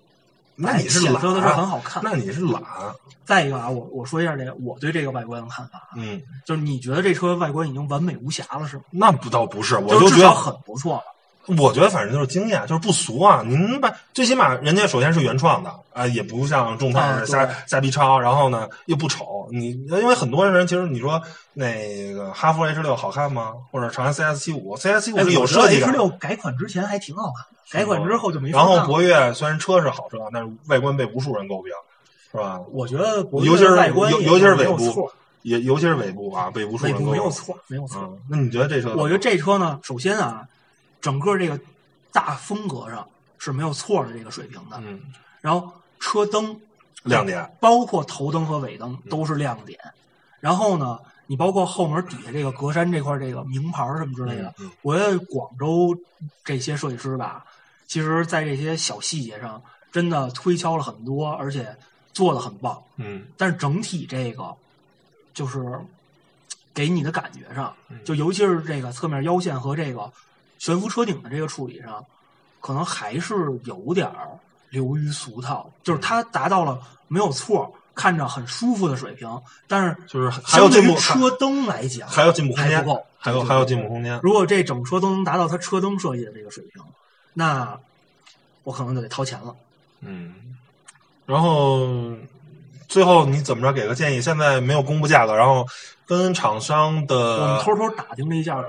[0.60, 2.02] 那你是懒的是很好看。
[2.04, 2.64] 那你是懒，
[3.24, 8.84] 再一个啊，我我说一下这个我对这个外观的看法啊，嗯，就是你觉得这车外观已经完美无瑕了是吗？
[8.90, 11.04] 那不倒不是，我就就是觉得很不错了。
[11.58, 13.42] 我觉得反正就是惊艳，就是不俗啊！
[13.46, 19.48] 您把最起码人家首先是原创的啊、也不像众泰瞎、对瞎逼抄，然后呢又不丑。
[19.52, 21.22] 你因为很多人其实你说
[21.54, 23.54] 那个哈弗 H 六好看吗？
[23.72, 25.80] 或者长安 CS 七五，CS 七五有设计。
[25.86, 27.32] 六改款之前还挺好
[27.72, 31.72] 看，改款之后就没法然后博越虽然车是好车，但是外观被无数人诟病，
[32.32, 32.60] 是吧？
[32.72, 35.10] 我觉得尤其是外观尤尤其是尾部，
[35.42, 37.12] 也尤其是尾部啊，被无数尾部人诟病。
[37.14, 38.02] 没有错，没有错。
[38.04, 38.94] 嗯，那你觉得这车？
[38.96, 40.44] 我觉得这车呢，首先啊，
[41.02, 41.60] 整个这个
[42.12, 44.80] 大风格上是没有错的这个水平的。
[44.84, 45.02] 嗯，
[45.42, 46.60] 然后车灯
[47.04, 49.80] 亮点，包括头灯和尾灯都是亮点。
[50.40, 55.98] 然后呢，你包括后门底下这个格栅这块这个名牌什么之类的，我觉得广州
[56.44, 57.44] 这些设计师吧，
[57.88, 61.76] 其实在这些小细节上真的推敲了很多，而且
[62.14, 62.82] 做的很棒。
[62.98, 64.56] 嗯但是整体这个
[65.34, 65.80] 就是
[66.74, 70.12] 给你的感觉上，嗯就尤其是这个侧面腰线和这个
[70.58, 72.04] 悬浮车顶的这个处理上，
[72.60, 73.36] 可能还是
[73.66, 74.30] 有点儿
[74.70, 79.30] 流于俗套，就是它达到了没有错，看着很舒服的水平，
[79.68, 84.20] 但是就是还有相对于进步，车灯来讲，还有进步空间还不够，还有还有进步空间。
[84.22, 86.84] 如果这整车都能达到它车灯设计的这个水平，
[87.34, 87.78] 那
[88.64, 89.56] 我可能就得掏钱了。
[90.02, 90.58] 嗯，
[91.26, 91.88] 然后
[92.88, 94.22] 最后你怎么着给个建议？
[94.22, 95.66] 现在没有公布价格，然后
[96.06, 98.64] 跟厂商的我们的偷偷打听了一下，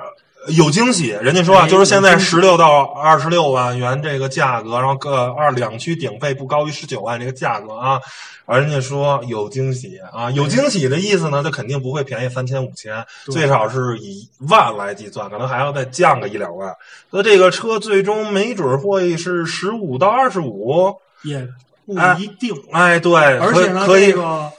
[0.57, 8.01] 有惊喜，人家说啊，哎就是现在十六到二十六万元这个价格，然后各二两驱顶配不高于十九万这个价格啊，
[8.47, 16.75] 而人家说有惊喜啊，有惊喜的意思呢，就肯定不会便宜三千五千，对最少是以万来计算，可能还要再降个一两万。
[17.11, 20.95] 那这个车最终没准会是十五到二十五，
[21.25, 21.47] 也
[21.87, 22.55] 不哎一定。
[22.73, 24.51] 哎，对，而且呢，可以这个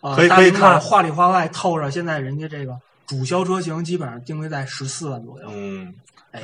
[0.00, 2.76] 呃，可以可以看话里话外透着，现在人家这个
[3.06, 5.48] 主销车型基本上定位在十四万左右。
[5.50, 5.94] 嗯，
[6.32, 6.42] 哎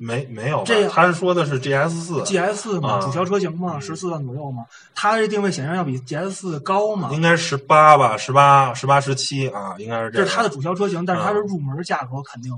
[0.00, 0.88] 没没有吧这？
[0.88, 7.10] 他是说的是 GS 四，，GS 四嘛，啊主销车型嘛，十四万左右嘛，它这定位显然要比 GS 四高嘛。
[7.12, 10.24] 应该十八吧，十八、十八、十七啊，应该是这个。
[10.24, 12.56] 这是它的主销车型，但是它的嗯入门价格肯定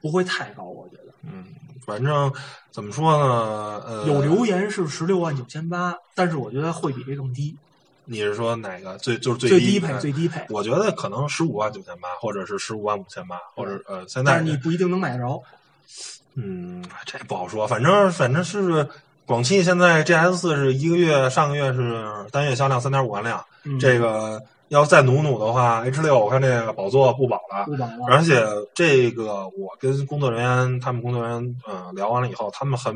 [0.00, 1.12] 不会太高，我觉得。
[1.24, 1.44] 嗯，
[1.84, 2.32] 反正
[2.70, 3.82] 怎么说呢？
[3.86, 7.54] 呃，有留言是十六万九千八，但是我觉得会比这更低，
[8.10, 10.44] 你是说哪个最就是最低配最低配。
[10.48, 15.42] 我觉得可能十五万九千八，或者是十五万五千八，或者呃，现在但是你不一定能买得着。
[16.34, 17.66] 嗯，这不好说。
[17.66, 18.88] 反正反正是
[19.26, 27.64] 广汽现在 GS 四是一个月，上个月是单月销量三点五万辆，嗯这个要再努努的话，H 六我看这个宝座不保了。
[27.66, 28.06] 不保了。
[28.08, 28.42] 而且
[28.74, 32.94] 这个我跟工作人员，他们工作人员呃聊完了以后，他们很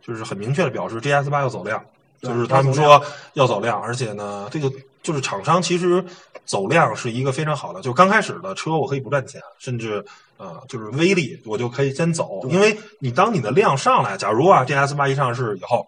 [0.00, 1.86] 就是很明确的表示，GS 八要走量，对
[2.22, 3.02] 就是他们说
[3.34, 4.70] 要走量，而且呢，这个
[5.02, 6.02] 就是厂商其实
[6.46, 10.04] 走量是一个非常好的，就刚开始的车我可以不赚钱，甚至
[10.36, 15.86] 呃就是微利我就可以先走，因为你当你的量上来，假如啊这 S 八一上市以后。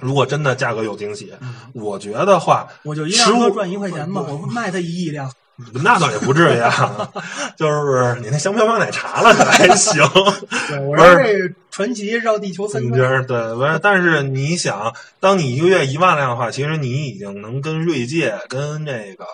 [0.00, 5.30] 如果真的价格有惊喜，嗯我觉得话，我就一辆车15赚一块钱嘛，我卖它一亿辆。
[5.84, 7.08] 那倒也不至于啊，
[7.56, 10.02] 就是你那香飘飘奶茶了可还行，
[10.68, 13.02] 对，我不是传奇绕地球三你圈。
[13.02, 13.80] 儿对，不是？
[13.82, 19.24] 但是你想，当你一个月一万辆的话，其实你已经能跟锐界、跟这个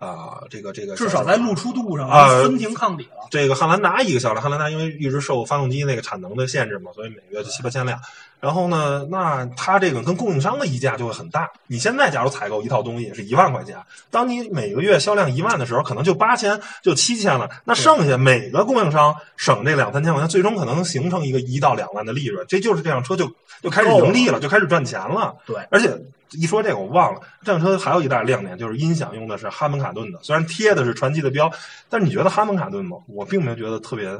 [0.00, 3.28] 啊，这个这个至少在露出度上啊分庭抗礼了。
[3.30, 7.96] 这个汉兰达一个销量，汉兰达因为一直受发动机那个产能的限制嘛，所以每个月就七八千辆。
[8.40, 11.50] 然后呢，那它这个跟供应商的溢价就会很大。
[11.66, 13.76] 你现在假如采购一套东西是一万块钱，
[14.10, 17.50] 当你每个月销量一万的时候，可能就八千就七千了。
[17.64, 22.44] 那剩下每个供应商省这两三千块钱，最终可能形成一个一到两万的利润。
[22.48, 23.30] 这就是这辆车就
[23.62, 25.34] 就开始盈利了，就开始赚钱了。
[25.46, 25.98] 对，而且
[26.32, 31.50] 一说这个我忘了，这辆车还有一大亮点就是音响用的是哈曼卡顿的，虽然贴的是传祺的标，
[31.88, 32.98] 但是你觉得哈曼卡顿吗？
[33.08, 34.10] 我并没有觉得特别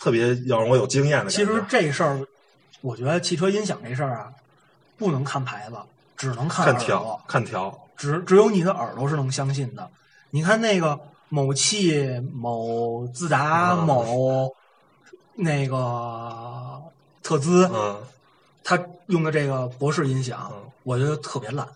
[0.00, 1.30] 特别要让我有经验的。
[1.30, 2.20] 其实这事儿，
[2.80, 4.32] 我觉得汽车音响这事儿啊，
[4.96, 5.76] 不能看牌子，
[6.16, 9.88] 只能看看耳朵调，看条，只只有你的耳朵是能相信的。
[10.30, 10.98] 你看那个
[11.28, 14.54] 某汽、某自达、嗯某
[15.34, 16.80] 那个
[17.22, 17.96] 特兹，嗯
[18.62, 21.66] 他用的这个博士音响嗯，我觉得特别烂。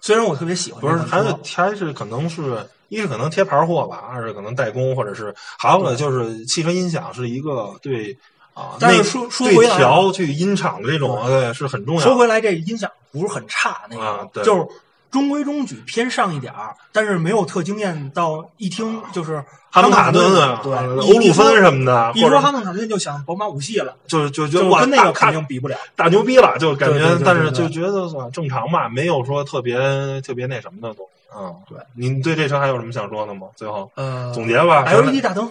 [0.00, 8.16] 虽然我特别喜欢不是，还是还是可能是一是可能贴牌货吧，二是可能代工，或者是还有呢，就是汽车音响是一个对
[8.60, 12.00] 啊，但是说说回来啊调去音场的这种，对是很重要。
[12.00, 14.66] 说回来，这音响不是很差那啊对个，就是
[15.10, 19.42] 中规中矩，偏上一点儿，但是没有特惊艳到一听就是
[19.72, 25.76] 哈曼卡卡顿啊，对，欧陆芬什么的，一说哈曼卡顿就想宝马五系了，就就觉就得哇跟那个肯定比不了。
[25.96, 31.54] 大牛逼了，就感觉，但是就觉得算正常吧，没有说特别特别那什么的东西啊。
[31.68, 33.48] 对，您对这车还有什么想说的吗？
[33.56, 35.50] 最后呃，总结吧 LED 大灯，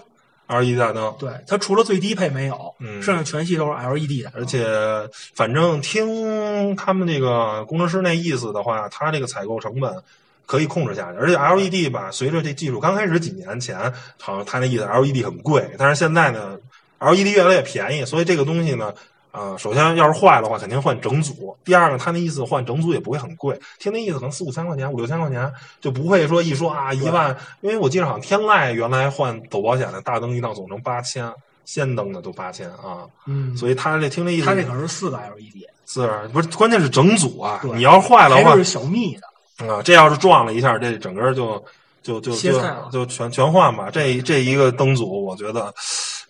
[0.50, 4.66] ，LED 大灯，对它除了最低配没有，嗯剩下全系都是 LED 的，而且
[5.34, 10.04] 反正听他们那个工程师那意思的话，他这个采购成本。
[10.50, 13.78] 可以控制下去，而且 LED 吧，随着这技术刚开始几年前，
[14.20, 16.58] 好像他那意思 LED 很贵，但是现在呢
[16.98, 18.92] ，LED 越来越便宜，所以这个东西呢，
[19.32, 21.56] 呃，首先要是坏的话，肯定换整组。
[21.64, 27.36] 第二个，他那意思换整组也不会很贵，听那意思可能四五千块钱、五六千块钱，就不会说一说啊一万。
[27.62, 31.32] 因为我记得好像天籁原来换走保险的大灯一趟总成八千，
[31.66, 36.48] 氙灯的都八千啊，嗯，所以他这听这意思，他这可是四个 LED，是不是？
[36.58, 37.62] 关键是整组啊！
[37.76, 41.64] 你要是坏了的话还是小蜜的，啊，这要是撞了一下，这整个就
[42.02, 42.60] 就就就
[42.92, 43.90] 就全全换吧。
[43.92, 45.72] 这这一个灯组，我觉得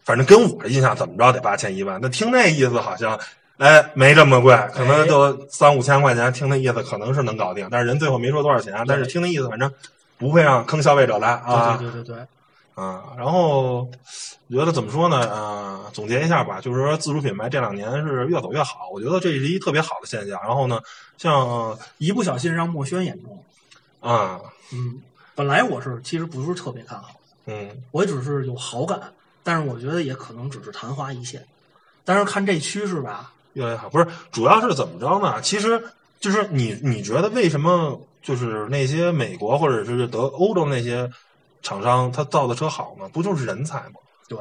[0.09, 1.99] 反正跟我的印象怎么着得八千一万。
[2.01, 3.19] 那听那意思好像。
[3.59, 6.31] 哎，没这么贵，可能就三五千块钱。
[6.31, 8.73] 听那意思可能是能搞定，但是人最后没说多少钱。
[8.87, 9.69] 但是听那意思，反正
[10.17, 11.75] 不会让坑消费者来啊。
[11.75, 12.27] 对对对对对，
[12.81, 13.79] 啊，然后
[14.47, 15.19] 我觉得怎么说呢？
[15.29, 20.39] 呃，总结一下吧，就是说自主品牌这两年是越走越好，我觉得这是一特别好的现象。
[20.41, 20.79] 然后呢，
[21.17, 23.43] 像一不小心让墨轩眼中
[24.01, 24.09] 了。
[24.09, 24.39] 啊，
[24.71, 25.01] 嗯，
[25.35, 27.09] 本来我是其实不是特别看好，
[27.45, 29.01] 嗯，我只是有好感，
[29.43, 31.45] 但是我觉得也可能只是昙花一现。
[32.05, 35.41] 但是看这趋势吧，越来越好，不是主要是怎么着呢？
[35.41, 35.81] 其实
[36.19, 41.09] 就是你你觉得为什么就是那些美国或者是德欧洲那些
[41.61, 43.07] 厂商他造的车好呢？
[43.13, 43.99] 不就是人才吗？
[44.27, 44.37] 对，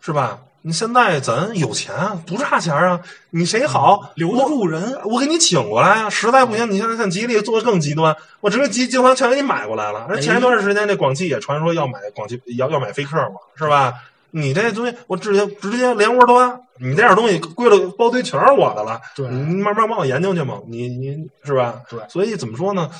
[0.00, 0.38] 是吧？
[0.66, 4.98] 你现在咱有钱啊，不差钱啊，你谁好留得住人。
[5.04, 10.06] 我给你请过来啊，实在不行，你现在像吉利做的更极端，我直接集集团全给你买过来了。
[10.08, 13.92] 而前一段时间，这广汽也传说要买广汽，要要买飞客嘛，是吧？
[14.34, 19.00] 你这东西我直接直接连窝端，你这点东西归了包堆全是我的了。
[19.14, 21.80] 对你慢慢帮我研究去嘛，你你是吧？
[21.88, 22.90] 对所以怎么说呢？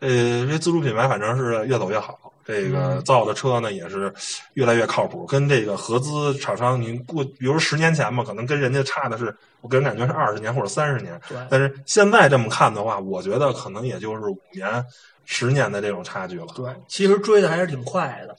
[0.00, 2.18] 呃，这自主品牌反正是越走越好。
[2.46, 4.10] 这个嗯造的车呢，也是
[4.54, 11.20] 越来越靠谱，跟这个合资厂商，您过，比如十年前吧，可能跟人家差的是，我个人感觉是二十年或者三十年。
[11.28, 14.82] 对但是现在这么看的话，我觉得可能也就是五年、
[15.26, 16.46] 十年的这种差距了。
[16.56, 18.34] 对，其实追的还是挺快的，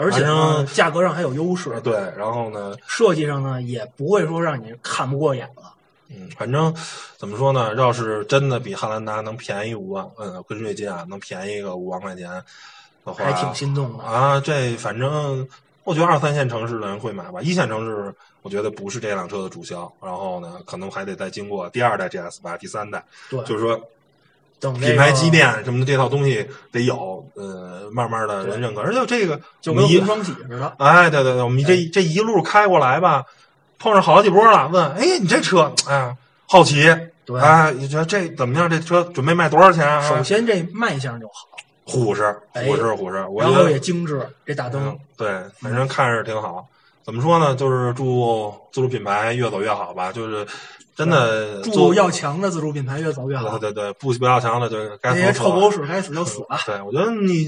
[0.00, 1.80] 而且呢，价格上还有优势。
[1.80, 5.74] 对，然后呢，设计上呢，也不会说让你看不过眼了。
[6.08, 6.72] 嗯，反正
[7.16, 7.74] 怎么说呢？
[7.74, 12.30] 要是真的比汉兰达能便宜五万，嗯，跟锐界啊能便宜个五万块钱
[13.04, 14.40] 的话，还挺心动的啊。
[14.40, 15.46] 这反正
[15.82, 19.92] 我觉得二三线城市的人会买吧，一线城市我觉得不是这辆车的主销。
[20.00, 23.78] 然后呢，可能还得再经过第二代 GS 八、第三代，对，就是说
[24.60, 28.80] 等这个品牌积淀什么的这套东西得有，呃，慢慢的人认可。
[28.80, 30.74] 而且这个就跟双喜似的。
[30.78, 33.24] 哎，对对对，我们这这一路开过来吧，
[33.78, 36.82] 碰上好几波了，问，哎，你这车，哎呀，好奇，
[37.24, 38.68] 对哎，你觉得这怎么样？
[38.68, 40.00] 这车准备卖多少钱啊？
[40.00, 41.48] 首先这卖相就好，
[41.84, 45.28] 虎实，哎虎实，虎实，我然后觉得也精致，这大灯嗯，对，
[45.60, 46.66] 反正看着挺好。
[47.04, 47.54] 怎么说呢？
[47.54, 50.12] 就是祝自主品牌越走越好吧。
[50.12, 50.46] 就是
[50.98, 53.72] 真的做要强的自主品牌越走越好对。
[53.72, 56.58] 对对，不不要强的，就是该那些死死臭狗屎该死就死了。
[56.66, 57.46] 对，我觉得你，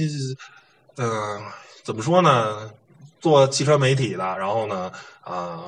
[0.96, 1.42] 嗯、
[1.82, 2.70] 怎么说呢？
[3.18, 4.92] 做汽车媒体的，然后呢，
[5.22, 5.64] 啊、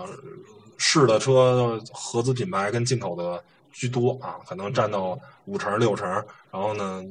[0.78, 6.08] 试的车合资品牌跟进口的居多啊，可能占到五成六成。
[6.52, 7.02] 然后呢，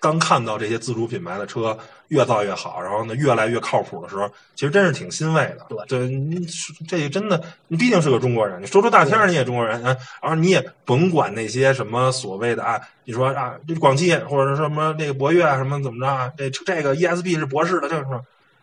[0.00, 1.78] 刚看到这些自主品牌的车
[2.14, 5.66] 越造越好，然后呢越来越靠谱的时候，其实真是挺欣慰的。
[5.68, 6.46] 对，对，你
[6.86, 18.04] 这真的，你毕竟是个中国人，你说出大天儿你也中国人，然后你也甭管那些什么所谓的啊，你说啊，这广汽或者什么那个博越啊什么怎么着啊，这这个 ESP 是博士的，就是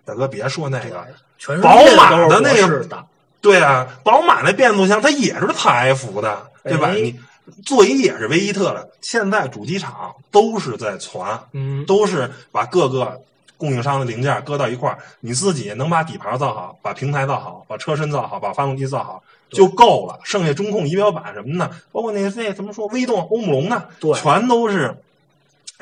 [0.05, 1.05] 大哥别说那个，
[1.37, 3.05] 全是宝马的那个，
[3.41, 6.91] 对啊，宝马那变速箱它也是采埃孚的，对吧？
[6.91, 7.19] 你。
[7.65, 13.19] 座椅也是威伊特的，现在主机厂都是在传，嗯，都是把各个
[13.61, 24.97] 供应商的零件搁到一块儿，你自己能把底盘造好，把平台造好，把车身造好，把发动机造好就够了，剩下中控仪表板什么的，包括那那怎么说微动、欧姆龙的，对，全都是。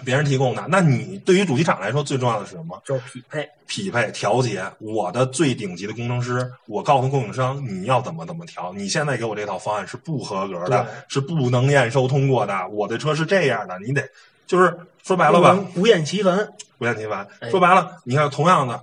[0.05, 2.81] 别人提供的，那你对于主机厂来说最重要的是什么？
[2.85, 4.63] 就是匹配、匹配、调节。
[4.79, 8.71] 我的最顶级的工程师，我告诉供应商你要怎么怎么调。
[8.71, 12.65] 你现在给我这套方案是不合格的，是不能验收通过的。
[12.69, 14.01] 我的车是这样的，你得
[14.49, 17.27] 就是说白了吧，不厌其烦，不厌其烦。
[17.51, 18.81] 说白了，你看同样的，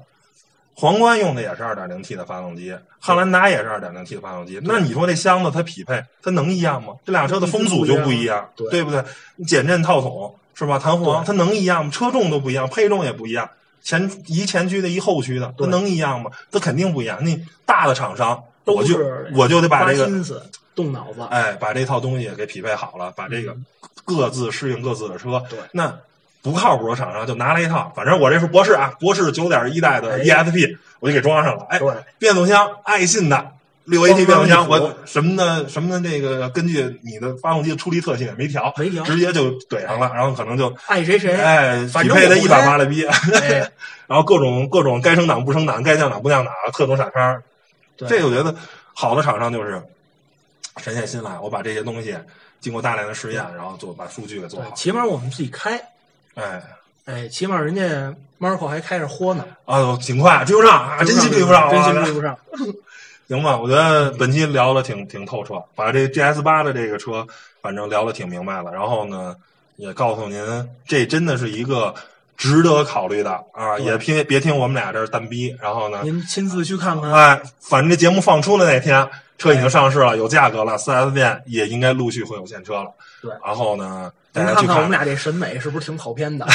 [0.74, 4.60] 皇冠用的也是二点零 T 的发动机，汉兰达也是二点零 T 的发动机。
[4.62, 6.94] 那你说这箱子它匹配，它能一样吗？
[7.04, 9.04] 这俩车的风阻就不一样，对不对？
[9.44, 10.34] 减震套筒。
[10.58, 10.78] 是吧？
[10.78, 11.90] 弹簧它能一样吗？
[11.90, 13.46] 车重都不一样，配重也不一样，
[13.82, 16.30] 前一前驱的，一后驱的，它能一样吗？
[16.50, 17.22] 它肯定不一样。
[17.22, 18.98] 那大的厂商，我就
[19.34, 20.06] 我就得把这个
[20.76, 23.56] 动脑子，哎，把这套东西给匹配好了，把这个
[24.04, 25.42] 各自适应各自的车。
[25.50, 25.92] 对，那
[26.42, 31.66] 不靠谱的厂商就拿了一套，反正我这是博士啊，博士九点一代的 ESP，我就给装上了。
[31.70, 31.80] 哎，
[32.18, 33.52] 变速箱爱信的。
[33.86, 43.06] 六 AT 变速箱，我什么的什么的，这个根据你的发动机的出力特性没调，没调，直接就怼上了，然后可能就爱谁谁，哎，匹配的一把麻了逼，
[44.08, 47.40] 然后各种各种该升档不升档，该降档不降档，特种傻叉，
[47.96, 48.52] 这我觉得
[48.92, 49.80] 好的厂商就是
[50.82, 52.16] 沉下心来，我把这些东西
[52.60, 55.80] 经过大量的试验，然后做把数据给做好，起码我们自己开，
[56.34, 56.62] 哎
[57.06, 62.36] 哎，起码人家 Marco 还开着豁呢，啊，挺快，追不上啊，真心追不上，真心追不上。
[63.28, 67.26] 行吧，我觉得本期聊的挺挺透彻，把这 GS 八的这个车
[67.60, 68.70] 反正聊的挺明白了。
[68.70, 69.34] 然后呢，
[69.76, 71.92] 也告诉您，这真的是一个
[72.36, 75.56] 值得考虑的啊，也别别听我们俩这儿蛋逼。
[75.60, 77.10] 然后呢，您亲自去看看。
[77.12, 79.08] 哎，反正这节目放出的那天，
[79.38, 82.90] 车已经上市了，有价格了，四 S 店也应该陆续会有现车了。
[83.22, 86.46] 对，然后呢，大家去看我们俩这审美是不是挺跑偏的？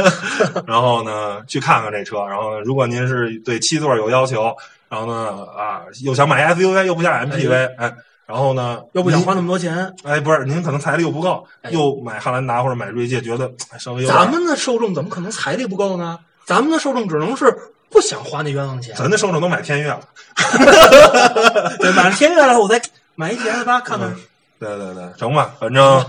[0.66, 2.24] 然后呢，去看看这车。
[2.26, 4.54] 然后，如果您是对七座有要求。
[4.90, 16.18] 然后呢，啊，又想买 SUV，又不想 MPV，哎，然后呢，又不想花那么多钱，哎，不是，您可能财力又不够，又买汉兰达或者买锐界，觉得稍微有咱们的受众怎么可能财力不够呢？
[16.46, 17.54] 咱们的受众只能是
[17.90, 18.94] 不想花那冤枉钱。
[18.96, 20.00] 咱的受众都买天悦了，
[21.80, 22.80] 对，买了天悦了，我再
[23.14, 24.14] 买一 GS 八看看。
[24.58, 26.04] 对对对，成吧，反正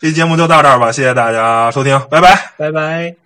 [0.00, 3.21] 这节目就到这儿吧，谢谢大家收听，拜拜，拜拜。